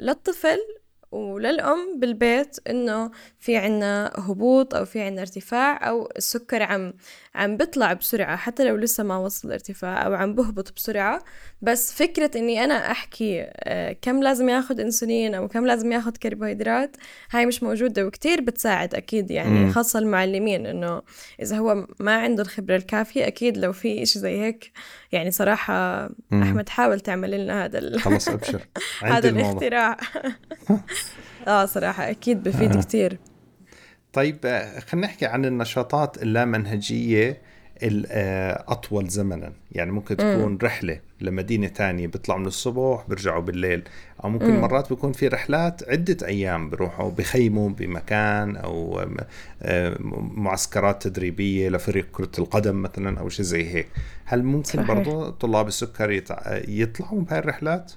[0.00, 0.58] للطفل
[1.12, 6.92] وللأم بالبيت إنه في عنا هبوط أو في عنا ارتفاع أو السكر عم
[7.34, 11.24] عم بيطلع بسرعة حتى لو لسه ما وصل ارتفاع أو عم بهبط بسرعة.
[11.62, 16.96] بس فكرة إني أنا أحكي آه، كم لازم ياخد أنسولين أو كم لازم ياخد كربوهيدرات
[17.30, 21.02] هاي مش موجودة وكتير بتساعد أكيد يعني خاصة المعلمين إنه
[21.42, 24.72] إذا هو ما عنده الخبرة الكافية أكيد لو في إشي زي هيك
[25.12, 26.42] يعني صراحة مم.
[26.42, 28.66] أحمد حاول تعمل لنا هذا خلص أبشر.
[29.02, 29.96] هذا الاختراع.
[31.48, 32.80] آه صراحة أكيد بفيد آه.
[32.80, 33.18] كتير.
[34.12, 37.42] طيب آه، خلينا نحكي عن النشاطات اللامنهجية
[37.82, 40.58] الأطول زمنا يعني ممكن تكون م.
[40.62, 43.82] رحلة لمدينة تانية بيطلعوا من الصبح بيرجعوا بالليل
[44.24, 44.60] أو ممكن م.
[44.60, 49.04] مرات بيكون في رحلات عدة أيام بروحوا بخيموا بمكان أو
[49.62, 49.96] آه،
[50.36, 53.88] معسكرات تدريبية لفريق كرة القدم مثلا أو شيء زي هيك
[54.24, 54.88] هل ممكن صحيح.
[54.88, 56.10] برضو طلاب السكر
[56.68, 57.92] يطلعوا بهاي الرحلات؟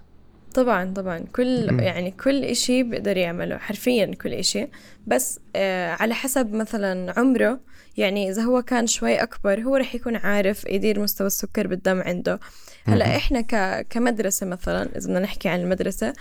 [0.56, 1.20] طبعا طبعا.
[1.20, 4.68] كل يعني كل إشي بيقدر يعمله حرفيا كل إشي.
[5.08, 7.60] بس آه على حسب مثلا عمره
[7.98, 12.40] يعني إذا هو كان شوي أكبر هو رح يكون عارف يدير مستوى السكر بالدم عنده.
[12.86, 16.14] هلأ إحنا ك كمدرسة مثلا إذا بدنا نحكي عن المدرسة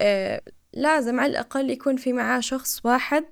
[0.00, 0.40] آه
[0.72, 3.24] لازم على الأقل يكون في معاه شخص واحد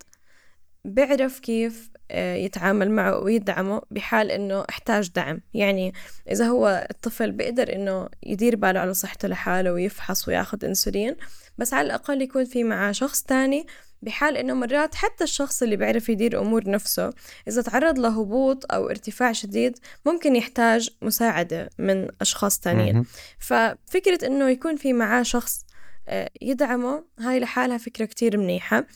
[0.85, 5.41] بيعرف كيف يتعامل معه ويدعمه بحال إنه احتاج دعم.
[5.55, 5.95] يعني
[6.31, 11.17] إذا هو الطفل بيقدر إنه يدير باله على صحته لحاله ويفحص وياخد إنسولين
[11.59, 13.67] بس على الأقل يكون في معاه شخص تاني
[14.03, 17.13] بحال إنه مرات حتى الشخص اللي بيعرف يدير أمور نفسه
[17.49, 23.05] إذا تعرض لهبوط أو ارتفاع شديد ممكن يحتاج مساعدة من أشخاص تانيين.
[23.39, 25.65] ففكرة إنه يكون في معاه شخص
[26.09, 28.87] آه، يدعمه هاي لحالها فكرة كتير منيحة.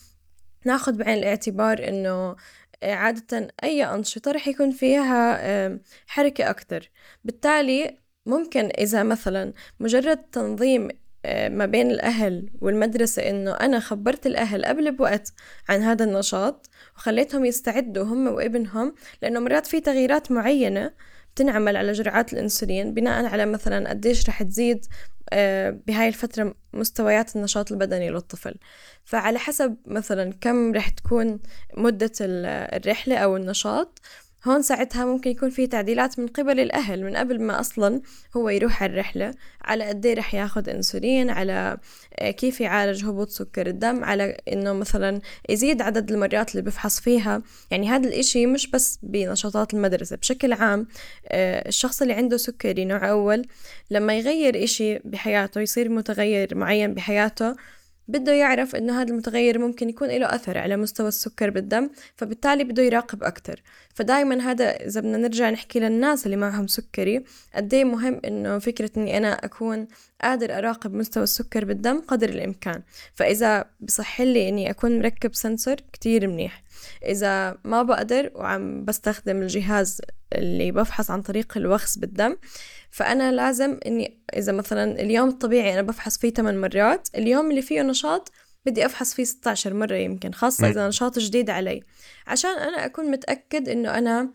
[0.65, 2.35] ناخد بعين الاعتبار إنه
[2.83, 6.91] عادة أي أنشطة رح يكون فيها حركة أكتر.
[7.23, 10.89] بالتالي ممكن إذا مثلا مجرد تنظيم
[11.25, 15.33] آه، ما بين الأهل والمدرسة إنه أنا خبرت الأهل قبل بوقت
[15.69, 20.93] عن هذا النشاط وخليتهم يستعدوا هم وابنهم لأنه مرات في تغييرات معينة
[21.37, 24.85] بتنعمل على جرعات الأنسولين بناء على مثلا قديش رح تزيد
[25.33, 28.55] آه، بهاي الفترة مستويات النشاط البدني للطفل.
[29.05, 31.39] فعلى حسب مثلا كم رح تكون
[31.77, 33.99] مدة الرحلة أو النشاط
[34.47, 38.01] هون ساعتها ممكن يكون في تعديلات من قبل الأهل من قبل ما أصلا
[38.37, 41.77] هو يروح على الرحلة على قد إيه رح ياخد أنسولين على
[42.19, 47.41] آه، كيف يعالج هبوط سكر الدم على إنه مثلا يزيد عدد المرات اللي بفحص فيها.
[47.71, 50.87] يعني هذا الإشي مش بس بنشاطات المدرسة بشكل عام
[51.27, 53.45] آه، الشخص اللي عنده سكري نوع أول
[53.91, 57.55] لما يغير إشي بحياته يصير متغير معين بحياته
[58.07, 62.83] بده يعرف إنه هذا المتغير ممكن يكون له أثر على مستوى السكر بالدم فبالتالي بده
[62.83, 63.61] يراقب أكثر
[63.95, 67.23] فدائما هذا إذا بدنا نرجع نحكي للناس اللي معهم سكري
[67.55, 69.87] قد إيه مهم إنه فكرة إني أنا أكون
[70.21, 72.81] قادر أراقب مستوى السكر بالدم قدر الإمكان.
[73.15, 76.63] فإذا بصح لي إني أكون مركب سنسور كتير منيح.
[77.05, 80.01] إذا ما بقدر وعم بستخدم الجهاز
[80.33, 82.37] اللي بفحص عن طريق الوخز بالدم
[82.91, 87.81] فأنا لازم إني إذا مثلا اليوم الطبيعي أنا بفحص فيه 8 مرات اليوم اللي فيه
[87.81, 88.31] نشاط
[88.65, 91.83] بدي أفحص فيه 16 مرة يمكن خاصة إذا نشاط جديد علي.
[92.27, 94.33] عشان أنا أكون متأكد إنه أنا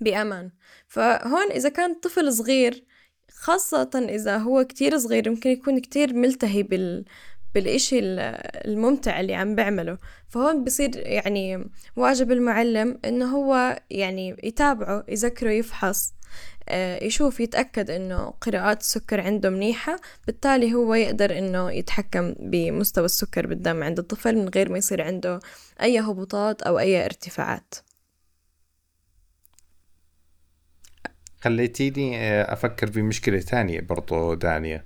[0.00, 0.50] بأمان.
[0.88, 2.84] فهون إذا كان طفل صغير
[3.32, 7.04] خاصة إذا هو كتير صغير ممكن يكون كتير ملتهي بال
[7.54, 9.98] بالإشي الممتع اللي عم بعمله.
[10.28, 16.14] فهون بصير يعني واجب المعلم إنه هو يعني يتابعه يذكره يفحص
[16.68, 23.46] آه، يشوف يتأكد إنه قراءات السكر عنده منيحة بالتالي هو يقدر إنه يتحكم بمستوى السكر
[23.46, 25.40] بالدم عند الطفل من غير ما يصير عنده
[25.82, 27.74] أي هبوطات أو أي ارتفاعات.
[31.40, 34.84] خليتيني آه، أفكر بمشكلة تانية برضو دانية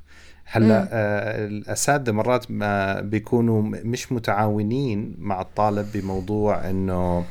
[0.51, 7.25] هلا آه الأساتذة مرات ما بيكونوا مش متعاونين مع الطالب بموضوع إنه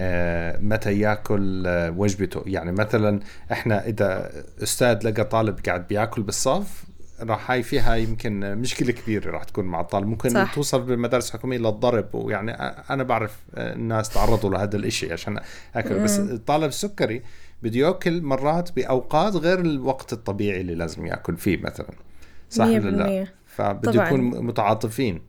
[0.00, 2.42] آه، متى ياكل آه، وجبته.
[2.46, 3.20] يعني مثلا
[3.52, 4.30] إحنا إذا
[4.62, 6.84] أستاذ لقى طالب قاعد بياكل بالصف
[7.20, 10.06] راح هاي فيها يمكن مشكلة كبيرة راح تكون مع الطالب.
[10.06, 10.54] ممكن صح.
[10.54, 12.52] توصل بالمدارس الحكوميه للضرب ويعني
[12.90, 15.40] أنا بعرف الناس تعرضوا لهذا الإشي عشان
[15.74, 17.22] أكل بس الطالب السكري
[17.62, 22.07] بده يأكل مرات بأوقات غير الوقت الطبيعي اللي لازم يأكل فيه مثلا.
[22.50, 25.22] صح ولا لا؟ فبده يكون متعاطفين.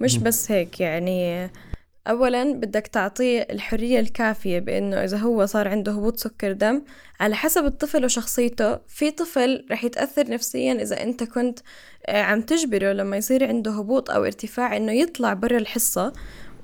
[0.00, 1.50] مش بس هيك يعني
[2.06, 6.82] أولا بدك تعطيه الحرية الكافية بأنه إذا هو صار عنده هبوط سكر دم
[7.20, 11.58] على حسب الطفل وشخصيته في طفل رح يتأثر نفسيا إذا أنت كنت
[12.06, 16.12] آه، عم تجبره لما يصير عنده هبوط أو ارتفاع إنه يطلع برا الحصة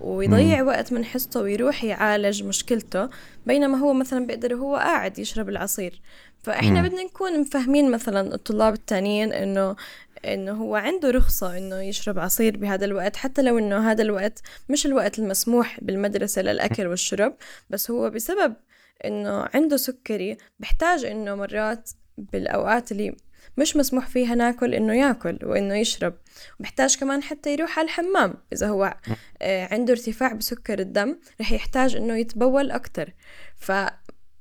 [0.00, 3.08] ويضيع وقت من حصته ويروح يعالج مشكلته
[3.46, 6.00] بينما هو مثلا بيقدر هو قاعد يشرب العصير.
[6.48, 9.76] فإحنا بدنا نكون مفهمين مثلا الطلاب التانيين إنه
[10.24, 14.86] إنه هو عنده رخصة إنه يشرب عصير بهذا الوقت حتى لو إنه هذا الوقت مش
[14.86, 17.36] الوقت المسموح بالمدرسة للأكل والشرب
[17.70, 18.56] بس هو بسبب
[19.04, 23.16] إنه عنده سكري بحتاج إنه مرات بالأوقات اللي
[23.58, 26.14] مش مسموح فيها ناكل إنه ياكل وإنه يشرب
[26.60, 28.34] وبحتاج كمان حتى يروح على الحمام.
[28.52, 28.96] إذا هو
[29.42, 33.12] آه، عنده ارتفاع بسكر الدم رح يحتاج إنه يتبول أكتر.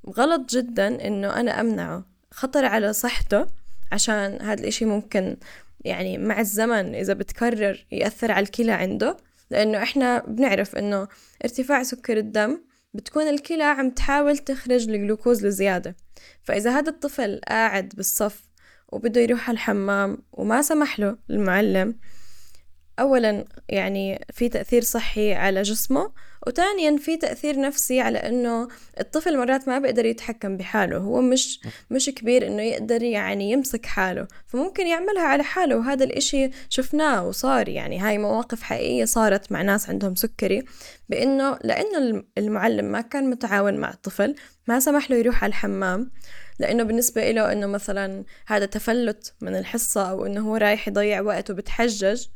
[0.08, 2.04] فغلط جدا إنه أنا أمنعه.
[2.30, 3.46] خطر على صحته
[3.92, 5.36] عشان هذا الإشي ممكن
[5.84, 9.16] يعني مع الزمن إذا بتكرر يأثر على الكلى عنده
[9.50, 11.08] لأنه إحنا بنعرف إنه
[11.44, 12.60] ارتفاع سكر الدم
[12.94, 15.96] بتكون الكلى عم تحاول تخرج الجلوكوز لزيادة.
[16.42, 18.48] فإذا هذا الطفل قاعد بالصف
[18.88, 21.98] وبده يروح الحمام وما سمح له المعلم
[22.98, 26.12] أولا يعني في تأثير صحي على جسمه
[26.48, 28.68] وثانيا في تأثير نفسي على إنه
[29.00, 34.28] الطفل مرات ما بيقدر يتحكم بحاله هو مش مش كبير إنه يقدر يعني يمسك حاله
[34.46, 39.88] فممكن يعملها على حاله وهذا الإشي شفناه وصار يعني هاي مواقف حقيقية صارت مع ناس
[39.88, 40.64] عندهم سكري
[41.08, 44.34] بإنه لأنه المعلم ما كان متعاون مع الطفل
[44.68, 46.10] ما سمح له يروح على الحمام
[46.58, 51.50] لأنه بالنسبة له إنه مثلا هذا تفلت من الحصة أو إنه هو رايح يضيع وقت
[51.50, 52.26] وبتحجج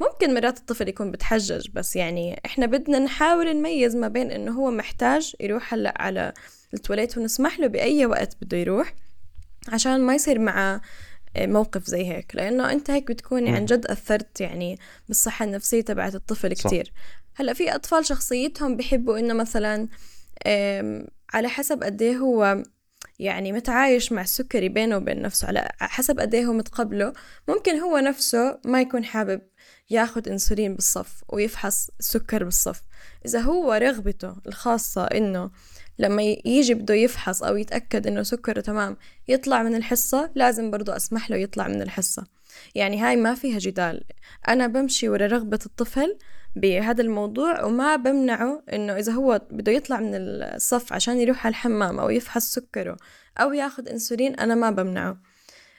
[0.00, 4.70] ممكن مرات الطفل يكون بتحجج بس يعني إحنا بدنا نحاول نميز ما بين إنه هو
[4.70, 6.32] محتاج يروح هلأ على
[6.74, 8.94] التواليت ونسمح له بأي وقت بده يروح
[9.68, 10.80] عشان ما يصير معه
[11.38, 12.36] موقف زي هيك.
[12.36, 14.78] لأنه أنت هيك بتكون عن جد أثرت يعني
[15.08, 16.92] بالصحة النفسية تبعت الطفل كتير.
[17.34, 19.88] هلأ في أطفال شخصيتهم بحبوا إنه مثلا
[21.34, 22.62] على حسب قد إيه هو
[23.18, 25.48] يعني متعايش مع السكري بينه وبين نفسه.
[25.48, 27.12] على حسب قد إيه هو متقبله
[27.48, 29.40] ممكن هو نفسه ما يكون حابب
[29.90, 32.82] ياخد إنسولين بالصف ويفحص السكر بالصف.
[33.26, 35.50] إذا هو رغبته الخاصة إنه
[35.98, 38.96] لما يجي بده يفحص أو يتأكد إنه سكره تمام
[39.28, 42.26] يطلع من الحصة لازم برضو أسمح له يطلع من الحصة.
[42.74, 44.04] يعني هاي ما فيها جدال.
[44.48, 46.18] أنا بمشي ورا رغبة الطفل
[46.56, 52.00] بهذا الموضوع وما بمنعه إنه إذا هو بده يطلع من الصف عشان يروح على الحمام
[52.00, 52.96] أو يفحص سكره
[53.38, 55.20] أو ياخد إنسولين أنا ما بمنعه.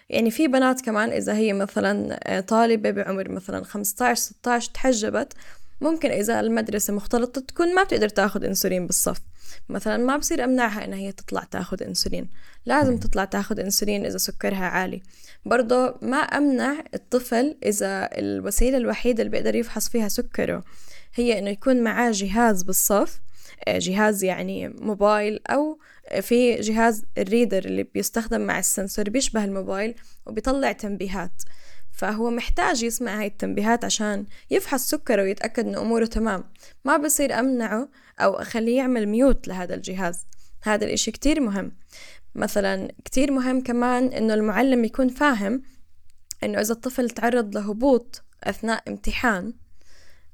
[0.10, 5.34] يعني في بنات كمان إذا هي مثلا آه، طالبة بعمر مثلا 15 16 تحجبت
[5.82, 9.22] ممكن إذا المدرسة مختلطة تكون ما بتقدر تاخد إنسولين بالصف.
[9.70, 12.30] مثلا ما بصير أمنعها إنها هي تطلع تاخد إنسولين.
[12.66, 15.02] لازم تطلع تاخد إنسولين إذا سكرها عالي.
[15.46, 20.64] برضه ما أمنع الطفل إذا الوسيلة الوحيدة اللي بيقدر يفحص فيها سكره
[21.16, 23.20] هي إنه يكون معاه جهاز بالصف
[23.68, 25.80] جهاز يعني موبايل أو
[26.22, 31.42] في جهاز الريدر اللي بيستخدم مع السنسور بيشبه الموبايل وبيطلع تنبيهات.
[31.92, 36.44] فهو محتاج يسمع هاي التنبيهات عشان يفحص سكره ويتأكد إنه أموره تمام.
[36.86, 37.90] ما بصير أمنعه
[38.20, 40.26] أو أخليه يعمل ميوت لهذا الجهاز.
[40.64, 41.72] هذا الإشي كتير مهم.
[42.36, 45.62] مثلا كتير مهم كمان إنه المعلم يكون فاهم
[46.44, 49.54] إنه إذا الطفل تعرض لهبوط أثناء امتحان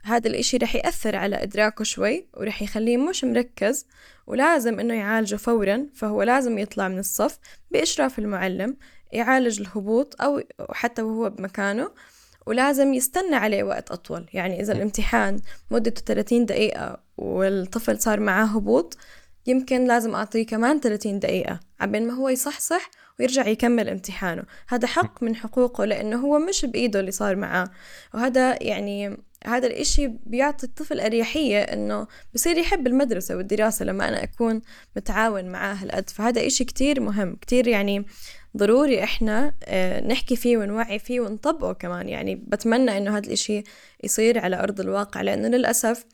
[0.03, 3.87] هذا الإشي رح يأثر على إدراكه شوي ورح يخليه مش مركز
[4.27, 7.39] ولازم إنه يعالجه فورا فهو لازم يطلع من الصف
[7.71, 8.77] بإشراف المعلم
[9.11, 11.91] يعالج الهبوط أو حتى وهو بمكانه
[12.45, 14.25] ولازم يستنى عليه وقت أطول.
[14.33, 15.39] يعني إذا الامتحان
[15.71, 18.97] مدته 30 دقيقة والطفل صار معاه هبوط
[19.45, 22.89] يمكن لازم أعطيه كمان 30 دقيقة عبين ما هو يصحصح
[23.19, 24.43] ويرجع يكمل امتحانه.
[24.67, 27.69] هذا حق من حقوقه لأنه هو مش بإيده اللي صار معاه.
[28.13, 34.61] وهذا يعني هذا الإشي بيعطي الطفل أريحية إنه بصير يحب المدرسة والدراسة لما أنا أكون
[34.95, 36.09] متعاون معاه هالقد.
[36.09, 38.05] فهذا إشي كتير مهم كتير يعني
[38.57, 42.09] ضروري إحنا آه، نحكي فيه ونوعي فيه ونطبقه كمان.
[42.09, 43.63] يعني بتمنى إنه هذا الإشي
[44.03, 46.05] يصير على أرض الواقع لأنه للأسف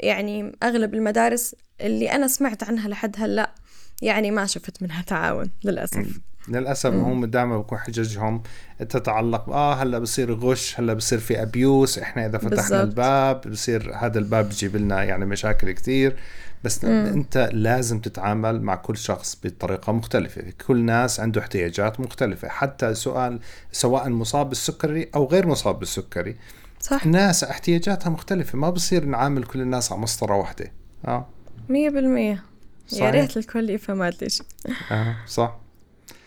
[0.00, 3.54] يعني أغلب المدارس اللي أنا سمعت عنها لحد هلأ
[4.02, 6.06] يعني ما شفت منها تعاون للأسف.
[6.48, 8.42] للأسف هم دائما بكون حججهم
[8.78, 12.72] تتعلق آه هلأ بصير غش هلأ بصير في ابيوس إحنا إذا فتحنا بالزبط.
[12.80, 16.16] الباب بصير هذا الباب بيجيب لنا يعني مشاكل كثير
[16.64, 16.90] بس مم.
[16.90, 20.42] أنت لازم تتعامل مع كل شخص بطريقة مختلفة.
[20.66, 22.48] كل ناس عنده احتياجات مختلفة.
[22.48, 23.40] حتى سؤال
[23.72, 26.36] سواء مصاب بالسكري أو غير مصاب بالسكري.
[26.80, 27.06] صح.
[27.06, 28.58] ناس احتياجاتها مختلفة.
[28.58, 30.72] ما بصير نعامل كل الناس على مسطرة واحدة.
[31.04, 31.26] آه.
[31.68, 32.42] مية بالمية.
[32.92, 34.46] يا ريت الكل يفهم هذا الشيء
[34.90, 35.58] آه صح.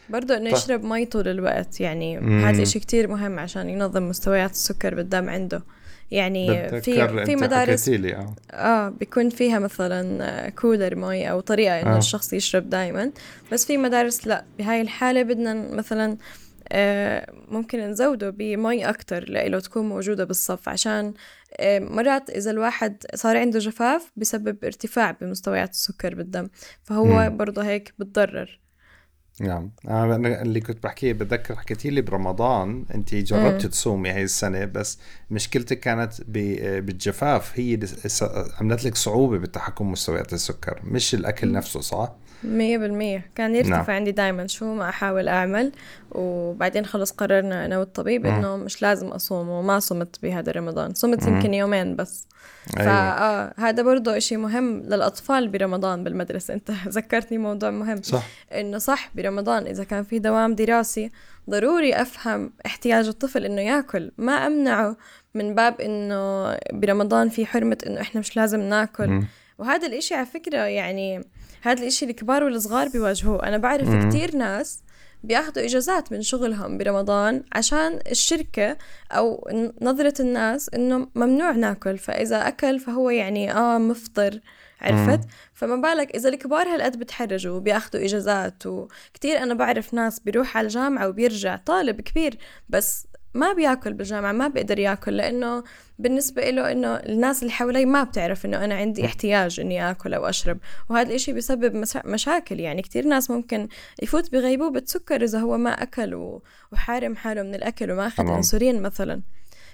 [0.09, 4.95] برضه إنه يشرب مي طول الوقت يعني هذا الشيء كتير مهم عشان ينظم مستويات السكر
[4.95, 5.63] بالدم عنده.
[6.11, 8.35] يعني في في مدارس آه.
[8.51, 11.97] آه بيكون فيها مثلا كولر مي أو طريقة إنه آه.
[11.97, 13.11] الشخص يشرب دائما
[13.51, 16.17] بس في مدارس لا بهاي الحالة بدنا مثلا
[16.71, 20.69] آه ممكن نزوده بمي أكتر لإله تكون موجودة بالصف.
[20.69, 21.13] عشان
[21.57, 26.49] آه مرات إذا الواحد صار عنده جفاف بسبب ارتفاع بمستويات السكر بالدم.
[26.83, 27.29] فهو.
[27.29, 28.59] برضه هيك بتضرر.
[29.39, 29.71] نعم.
[29.87, 34.99] أنا اللي كنت بحكيه بتذكر حكيتي لي برمضان انت جربتي تصومي هاي السنة بس
[35.31, 37.59] مشكلتك كانت بالجفاف.
[37.59, 37.79] هي
[38.59, 43.25] عملت لك صعوبة بالتحكم مستويات السكر مش الأكل نفسه صح؟ مية بالمية.
[43.35, 43.91] كان يرتفع نعم.
[43.91, 44.47] عندي دايما.
[44.47, 45.71] شو ما أحاول أعمل.
[46.11, 50.93] وبعدين خلص قررنا أنا والطبيب إنه مش لازم أصوم وما صمت بهذا رمضان.
[50.93, 52.27] صمت يمكن يومين بس.
[52.77, 52.89] أيوة.
[52.89, 56.53] فآه هذا برضه إشي مهم للأطفال برمضان بالمدرسة.
[56.59, 58.01] أنت ذكرتني موضوع مهم.
[58.01, 58.27] صح.
[58.51, 61.11] إنه صح برمضان إذا كان في دوام دراسي
[61.49, 64.11] ضروري أفهم احتياج الطفل إنه يأكل.
[64.17, 64.97] ما أمنعه
[65.35, 69.07] من باب إنه برمضان في حرمة إنه إحنا مش لازم نأكل.
[69.07, 69.27] م.
[69.57, 71.23] وهذا الإشي على فكرة يعني
[71.61, 73.47] هذا الإشي الكبار والصغار بيواجهوه.
[73.47, 74.09] أنا بعرف م.
[74.09, 74.79] كتير ناس
[75.23, 78.77] بياخذوا إجازات من شغلهم برمضان عشان الشركة
[79.11, 79.49] أو
[79.81, 84.39] نظرة الناس إنه ممنوع ناكل فإذا أكل فهو يعني آه مفطر
[84.81, 85.19] عرفت؟
[85.53, 91.07] فما بالك إذا الكبار هالقد بتحرجوا وبياخذوا إجازات وكتير أنا بعرف ناس بيروح على الجامعة
[91.07, 92.37] وبيرجع طالب كبير
[92.69, 95.63] بس ما بياكل بالجامعة ما بيقدر ياكل لأنه
[95.99, 100.25] بالنسبة له إنه الناس اللي حوالي ما بتعرف إنه أنا عندي احتياج إني آكل أو
[100.25, 100.57] أشرب.
[100.89, 102.81] وهذا الإشي بسبب مشاكل يعني.
[102.81, 103.67] كتير ناس ممكن
[104.03, 106.39] يفوت بغيبوبة سكر إذا هو ما أكل
[106.71, 109.21] وحارم حاله من الأكل وما أخذ أنسولين مثلا.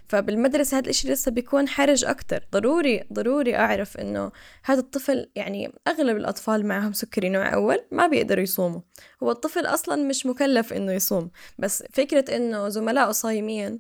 [0.08, 2.48] فبالمدرسة هذا الإشي لسه بيكون حرج أكتر.
[2.52, 4.32] ضروري ضروري أعرف إنه
[4.66, 8.82] هذا الطفل يعني أغلب الأطفال معهم سكري نوع أول ما بيقدروا يصوموا.
[9.24, 13.80] هو الطفل أصلا مش مكلف إنه يصوم بس فكرة إنه زملائه صايمين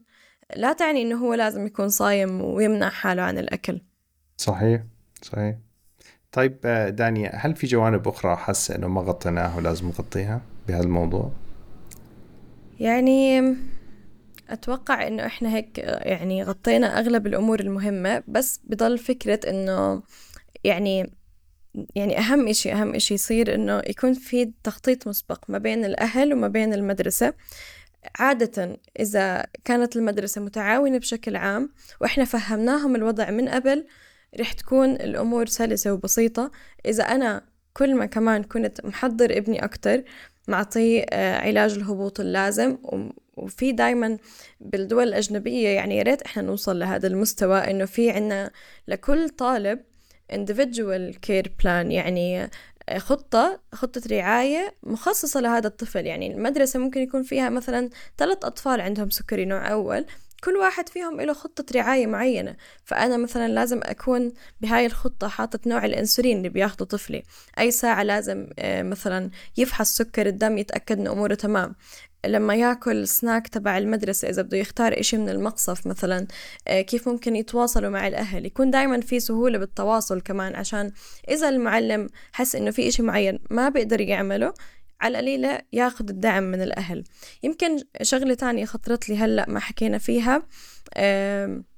[0.55, 3.82] لا تعني إنه هو لازم يكون صايم ويمنع حاله عن الأكل.
[4.38, 4.82] صحيح
[5.21, 5.55] صحيح.
[6.32, 11.32] طيب آه، دانيا هل في جوانب أخرى حاسة إنه ما غطيناها ولازم نغطيها بهذا الموضوع؟
[12.80, 13.55] يعني
[14.50, 20.04] أتوقع إنه إحنا هيك يعني غطينا أغلب الأمور المهمة بس بضل فكرة إنه
[20.64, 21.12] يعني
[21.96, 26.48] يعني أهم إشي أهم إشي يصير إنه يكون في تخطيط مسبق ما بين الأهل وما
[26.48, 27.34] بين المدرسة.
[28.20, 31.70] عادة إذا كانت المدرسة متعاونة بشكل عام
[32.02, 33.86] وإحنا فهمناهم الوضع من قبل
[34.39, 36.52] رح تكون الأمور سلسة وبسيطة.
[36.86, 40.04] إذا أنا كل ما كمان كنت محضر ابني أكتر
[40.48, 42.78] معطيه آه، علاج الهبوط اللازم.
[43.38, 44.18] وفي دايما
[44.60, 48.52] بالدول الأجنبية يعني يا ريت إحنا نوصل لهذا المستوى إنه في عنا
[48.88, 49.80] لكل طالب
[50.34, 52.50] individual care plan يعني
[52.98, 56.06] خطة خطة رعاية مخصصة لهذا الطفل.
[56.06, 60.06] يعني المدرسة ممكن يكون فيها مثلا ثلاث أطفال عندهم سكري نوع أول.
[60.46, 62.56] كل واحد فيهم له خطة رعاية معينة.
[62.84, 67.24] فأنا مثلا لازم أكون بهاي الخطة حاطط نوع الأنسولين اللي بياخده طفلي.
[67.60, 71.76] أي ساعة لازم آه، مثلا يفحص سكر الدم يتأكد إن أموره تمام.
[72.26, 76.28] لما ياكل سناك تبع المدرسة إذا بده يختار إشي من المقصف مثلا
[76.68, 80.91] آه، كيف ممكن يتواصلوا مع الأهل؟ يكون دايما في سهولة بالتواصل كمان عشان
[81.30, 84.54] إذا المعلم حس إنه في إشي معين ما بيقدر يعمله
[85.02, 87.04] على القليلة ياخذ الدعم من الأهل.
[87.43, 90.43] يمكن شغلة تانية خطرت لي هلأ ما حكينا فيها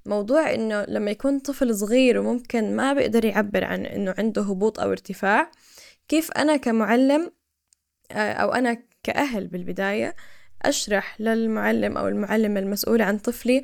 [0.06, 4.92] موضوع إنه لما يكون طفل صغير وممكن ما بيقدر يعبر عن إنه عنده هبوط أو
[4.92, 5.52] ارتفاع
[6.08, 7.32] كيف أنا كمعلم
[8.12, 10.16] أو أنا كأهل بالبداية
[10.62, 13.62] أشرح للمعلم أو المعلم المسؤول عن طفلي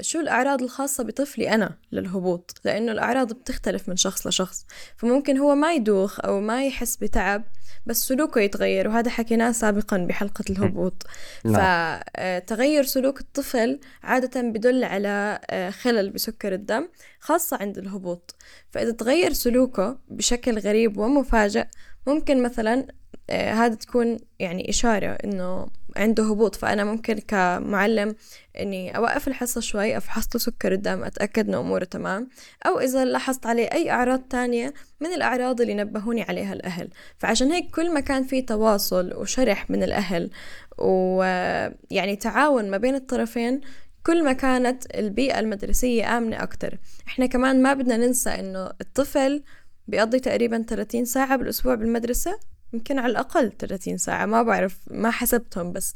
[0.00, 4.66] شو الأعراض الخاصة بطفلي أنا للهبوط؟ لأنه الأعراض بتختلف من شخص لشخص.
[4.96, 7.44] فممكن هو ما يدوخ أو ما يحس بتعب
[7.86, 11.06] بس سلوكه يتغير وهذا حكيناه سابقا بحلقة الهبوط.
[11.44, 12.00] نعم.
[12.18, 16.88] فتغير سلوك الطفل عادة بدل على آه، خلل بسكر الدم
[17.20, 18.34] خاصة عند الهبوط.
[18.70, 21.66] فإذا تغير سلوكه بشكل غريب ومفاجئ
[22.06, 22.86] ممكن مثلا
[23.30, 25.66] آه، هذا تكون يعني إشارة إنه
[25.98, 28.14] عنده هبوط فأنا ممكن كمعلم
[28.60, 32.28] إني أوقف الحصة شوي أفحص له سكر الدم أتأكد إنه أموره تمام.
[32.66, 36.88] أو إذا لاحظت عليه أي أعراض تانية من الأعراض اللي نبهوني عليها الأهل.
[37.18, 40.30] فعشان هيك كل ما كان في تواصل وشرح من الأهل
[40.78, 43.60] ويعني تعاون ما بين الطرفين
[44.06, 46.78] كل ما كانت البيئة المدرسية آمنة أكتر.
[47.08, 49.42] إحنا كمان ما بدنا ننسى إنه الطفل
[49.88, 52.38] بيقضي تقريبا 30 ساعة بالأسبوع بالمدرسة.
[52.72, 55.94] يمكن على الأقل 30 ساعة ما بعرف ما حسبتهم بس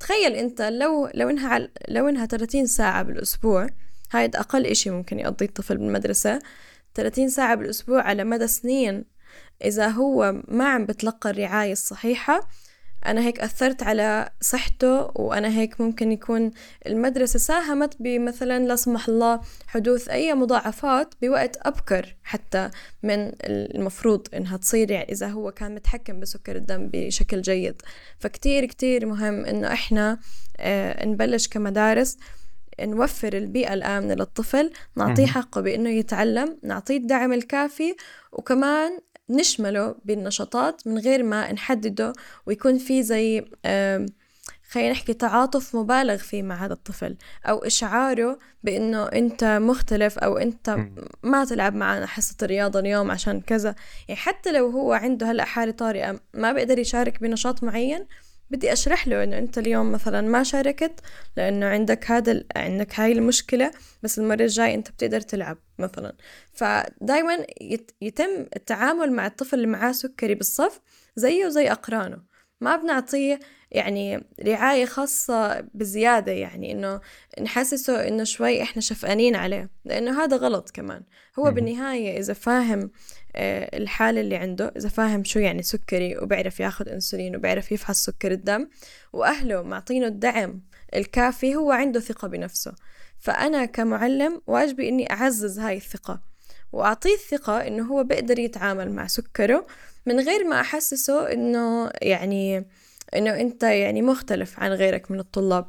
[0.00, 3.66] تخيل أنت لو لو إنها لو إنها 30 ساعة بالأسبوع
[4.12, 6.38] هاي أقل إشي ممكن يقضي الطفل بالمدرسة.
[6.94, 9.04] 30 ساعة بالأسبوع على مدى سنين
[9.64, 12.48] إذا هو ما عم بتلقى الرعاية الصحيحة
[13.06, 16.50] أنا هيك أثرت على صحته وأنا هيك ممكن يكون
[16.86, 22.70] المدرسة ساهمت بمثلا لا سمح الله حدوث أي مضاعفات بوقت أبكر حتى
[23.02, 27.82] من المفروض إنها تصير يعني إذا هو كان متحكم بسكر الدم بشكل جيد.
[28.18, 30.18] فكتير كتير مهم إنه إحنا
[30.58, 32.18] آه نبلش كمدارس
[32.80, 37.96] نوفر البيئة الآمنة للطفل نعطيه حقه بإنه يتعلم نعطيه الدعم الكافي
[38.32, 38.98] وكمان
[39.30, 42.12] نشمله بالنشاطات من غير ما نحدده
[42.46, 43.44] ويكون في زي
[44.70, 47.16] خلينا نحكي تعاطف مبالغ فيه مع هذا الطفل
[47.46, 50.78] أو إشعاره بأنه أنت مختلف أو أنت
[51.22, 53.74] ما تلعب معنا حصة الرياضة اليوم عشان كذا.
[54.08, 58.06] يعني حتى لو هو عنده هلأ حالة طارئة ما بيقدر يشارك بنشاط معين
[58.54, 61.00] بدي أشرح له إنه أنت اليوم مثلا ما شاركت
[61.36, 63.70] لأنه عندك هذا عندك هاي المشكلة
[64.02, 66.16] بس المرة الجاي أنت بتقدر تلعب مثلا.
[66.52, 67.46] فدائما
[68.00, 70.80] يتم التعامل مع الطفل اللي معاه سكري بالصف
[71.16, 72.33] زيه زي أقرانه.
[72.64, 73.40] ما بنعطيه
[73.70, 77.00] يعني رعاية خاصة بزيادة يعني إنه
[77.40, 81.02] نحسسه إنه شوي إحنا شفقانين عليه لأنه هذا غلط كمان.
[81.38, 82.90] هو بالنهاية إذا فاهم
[83.36, 88.32] آه، الحالة اللي عنده إذا فاهم شو يعني سكري وبيعرف ياخد أنسولين وبيعرف يفحص سكر
[88.32, 88.68] الدم
[89.12, 90.60] وأهله معطينه الدعم
[90.94, 92.74] الكافي هو عنده ثقة بنفسه.
[93.18, 96.33] فأنا كمعلم واجبي إني أعزز هاي الثقة.
[96.74, 99.66] وأعطيه الثقة إنه هو بيقدر يتعامل مع سكره
[100.06, 102.66] من غير ما أحسسه إنه يعني
[103.16, 105.66] إنه أنت يعني مختلف عن غيرك من الطلاب.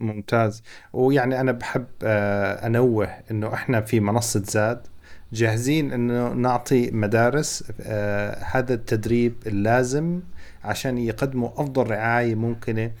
[0.00, 0.62] ممتاز.
[0.92, 4.86] ويعني أنا بحب آه، أنوه إنه إحنا في منصة زاد
[5.32, 10.20] جاهزين إنه نعطي مدارس آه هذا التدريب اللازم
[10.64, 12.92] عشان يقدموا أفضل رعاية ممكنة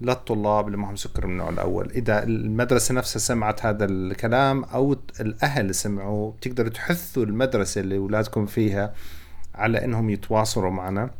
[0.00, 1.90] للطلاب اللي معهم سكر من النوع الأول.
[1.90, 8.94] إذا المدرسة نفسها سمعت هذا الكلام أو الأهل سمعوا بتقدروا تحثوا المدرسة اللي أولادكم فيها
[9.54, 11.10] على إنهم يتواصلوا معنا.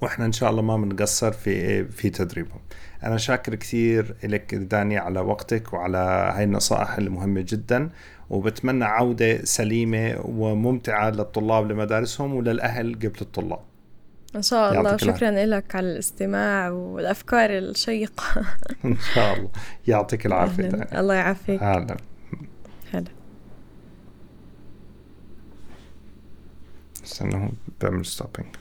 [0.00, 2.60] وإحنا إن شاء الله ما بنقصر في في تدريبهم.
[3.04, 7.90] أنا شاكر كثير لك داني على وقتك وعلى هاي النصائح المهمة جدا.
[8.30, 13.60] وبتمنى عودة سليمة وممتعة للطلاب لمدارسهم وللأهل قبل الطلاب.
[14.36, 14.96] إن شاء الله.
[14.96, 18.24] شكرا لك على الاستماع والأفكار الشيقة.
[18.84, 19.50] إن شاء الله.
[19.86, 20.68] يعطيك العافية.
[20.68, 21.62] الله يعافيك.
[21.62, 21.96] أهلا.
[22.92, 23.10] هلا.
[27.04, 28.56] استنى بعمل ستوبينج